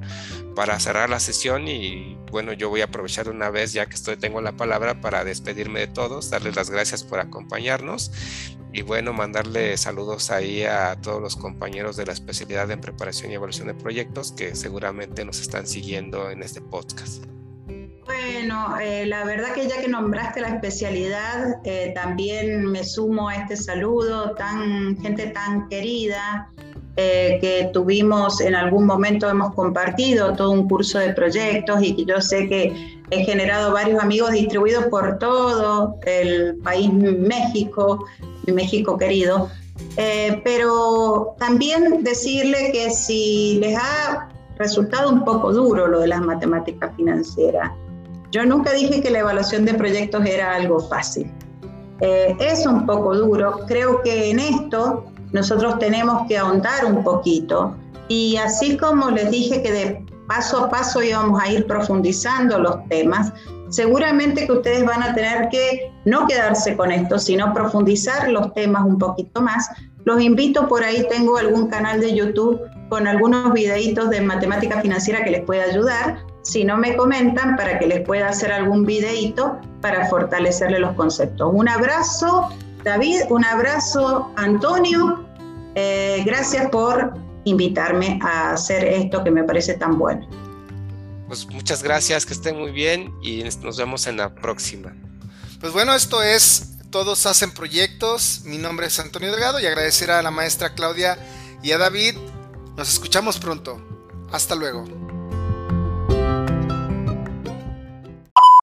para 0.56 0.80
cerrar 0.80 1.10
la 1.10 1.20
sesión 1.20 1.68
y 1.68 2.18
bueno, 2.32 2.54
yo 2.54 2.70
voy 2.70 2.80
a 2.80 2.86
aprovechar 2.86 3.28
una 3.28 3.50
vez 3.50 3.74
ya 3.74 3.86
que 3.88 3.96
estoy, 3.96 4.16
tengo 4.16 4.40
la 4.40 4.54
palabra 4.54 5.02
para 5.02 5.26
despedirme 5.26 5.82
de 5.82 5.88
todos, 5.88 6.30
darles 6.30 6.56
las 6.56 6.70
gracias 6.70 7.04
por 7.04 7.20
acompañarnos 7.20 8.14
y 8.72 8.82
bueno, 8.82 9.12
mandarle 9.12 9.76
saludos 9.76 10.32
ahí 10.32 10.64
a 10.64 10.96
todos 11.02 11.22
los 11.22 11.36
compañeros 11.36 11.98
de 11.98 12.06
la 12.06 12.14
especialidad 12.14 12.72
en 12.72 12.80
preparación 12.80 13.30
y 13.32 13.36
evaluación 13.36 13.68
de 13.68 13.74
proyectos 13.74 14.32
que 14.32 14.56
seguramente 14.56 15.26
nos 15.26 15.42
están 15.42 15.68
siguiendo 15.68 16.32
en 16.32 16.44
este 16.44 16.62
podcast. 16.62 17.26
Bueno, 18.06 18.78
eh, 18.82 19.06
la 19.06 19.24
verdad 19.24 19.54
que 19.54 19.68
ya 19.68 19.80
que 19.80 19.88
nombraste 19.88 20.42
la 20.42 20.50
especialidad, 20.50 21.62
eh, 21.64 21.94
también 21.96 22.66
me 22.66 22.84
sumo 22.84 23.30
a 23.30 23.36
este 23.36 23.56
saludo, 23.56 24.32
tan 24.32 24.98
gente 24.98 25.28
tan 25.28 25.70
querida, 25.70 26.50
eh, 26.98 27.38
que 27.40 27.70
tuvimos 27.72 28.42
en 28.42 28.56
algún 28.56 28.86
momento, 28.86 29.30
hemos 29.30 29.54
compartido 29.56 30.34
todo 30.34 30.52
un 30.52 30.68
curso 30.68 31.00
de 31.00 31.14
proyectos 31.14 31.82
y 31.82 31.96
que 31.96 32.06
yo 32.06 32.22
sé 32.22 32.48
que 32.50 33.00
he 33.10 33.24
generado 33.24 33.72
varios 33.72 34.02
amigos 34.04 34.32
distribuidos 34.32 34.86
por 34.88 35.18
todo 35.18 35.96
el 36.06 36.58
país 36.58 36.92
México, 36.92 38.06
México 38.48 38.98
querido. 38.98 39.50
pero 40.44 41.36
también 41.40 42.04
decirle 42.04 42.72
que 42.72 42.92
si 42.92 43.60
les 43.60 43.78
ha 43.78 44.30
resultado 44.58 45.10
un 45.10 45.24
poco 45.24 45.52
duro 45.52 45.88
lo 45.88 46.00
de 46.02 46.08
las 46.08 46.22
matemáticas 46.22 46.92
financieras, 46.96 47.72
yo 48.34 48.44
nunca 48.48 48.74
dije 48.74 49.00
que 49.00 49.12
la 49.12 49.20
evaluación 49.20 49.64
de 49.64 49.76
proyectos 49.76 50.26
era 50.26 50.56
algo 50.56 50.80
fácil. 50.90 51.32
Eh, 52.02 52.36
es 52.40 52.66
un 52.66 52.88
poco 52.88 53.16
duro. 53.16 53.60
Creo 53.68 54.02
que 54.02 54.32
en 54.32 54.40
esto 54.40 55.06
nosotros 55.34 55.78
tenemos 55.78 56.28
que 56.28 56.40
ahondar 56.40 56.84
un 56.86 57.04
poquito. 57.04 57.78
Y 58.08 58.38
así 58.38 58.76
como 58.76 59.12
les 59.12 59.30
dije 59.30 59.62
que 59.62 59.72
de 59.72 60.06
paso 60.28 60.66
a 60.66 60.70
paso 60.72 61.04
íbamos 61.04 61.40
a 61.40 61.52
ir 61.52 61.68
profundizando 61.68 62.58
los 62.58 62.84
temas, 62.90 63.32
seguramente 63.70 64.48
que 64.48 64.52
ustedes 64.52 64.84
van 64.84 65.04
a 65.04 65.14
tener 65.14 65.50
que 65.50 65.92
no 66.06 66.26
quedarse 66.26 66.76
con 66.76 66.92
esto, 66.92 67.20
sino 67.20 67.54
profundizar 67.54 68.30
los 68.30 68.52
temas 68.56 68.84
un 68.84 68.98
poquito 68.98 69.42
más. 69.42 69.70
Los 70.06 70.20
invito 70.24 70.68
por 70.68 70.84
ahí, 70.84 71.06
tengo 71.08 71.38
algún 71.38 71.68
canal 71.68 72.00
de 72.00 72.16
YouTube 72.16 72.60
con 72.90 73.06
algunos 73.06 73.54
videitos 73.54 74.10
de 74.10 74.22
matemática 74.22 74.82
financiera 74.82 75.24
que 75.24 75.30
les 75.30 75.42
pueda 75.42 75.66
ayudar 75.66 76.33
si 76.44 76.64
no 76.64 76.78
me 76.78 76.96
comentan 76.96 77.56
para 77.56 77.80
que 77.80 77.88
les 77.88 78.02
pueda 78.02 78.30
hacer 78.30 78.52
algún 78.52 78.86
videito 78.86 79.60
para 79.82 80.08
fortalecerle 80.08 80.80
los 80.80 80.94
conceptos. 80.96 81.50
Un 81.52 81.68
abrazo, 81.68 82.50
David, 82.84 83.22
un 83.30 83.44
abrazo, 83.46 84.32
Antonio. 84.36 85.26
Eh, 85.76 86.22
gracias 86.26 86.70
por 86.70 87.14
invitarme 87.46 88.20
a 88.22 88.52
hacer 88.52 88.84
esto 88.84 89.24
que 89.24 89.32
me 89.32 89.44
parece 89.44 89.74
tan 89.74 89.98
bueno. 89.98 90.28
Pues 91.28 91.48
muchas 91.48 91.82
gracias, 91.82 92.26
que 92.26 92.34
estén 92.34 92.60
muy 92.60 92.72
bien 92.72 93.14
y 93.24 93.44
nos 93.44 93.78
vemos 93.78 94.06
en 94.08 94.18
la 94.18 94.36
próxima. 94.36 94.94
Pues 95.60 95.74
bueno, 95.74 95.96
esto 95.96 96.22
es 96.22 96.70
Todos 96.92 97.26
hacen 97.26 97.52
proyectos. 97.52 98.42
Mi 98.46 98.60
nombre 98.60 98.86
es 98.86 99.00
Antonio 99.00 99.32
Delgado 99.32 99.60
y 99.60 99.66
agradecer 99.66 100.12
a 100.12 100.22
la 100.22 100.30
maestra 100.30 100.76
Claudia 100.76 101.18
y 101.64 101.72
a 101.72 101.80
David. 101.80 102.16
Nos 102.78 102.88
escuchamos 102.94 103.40
pronto. 103.40 103.82
Hasta 104.32 104.54
luego. 104.54 105.03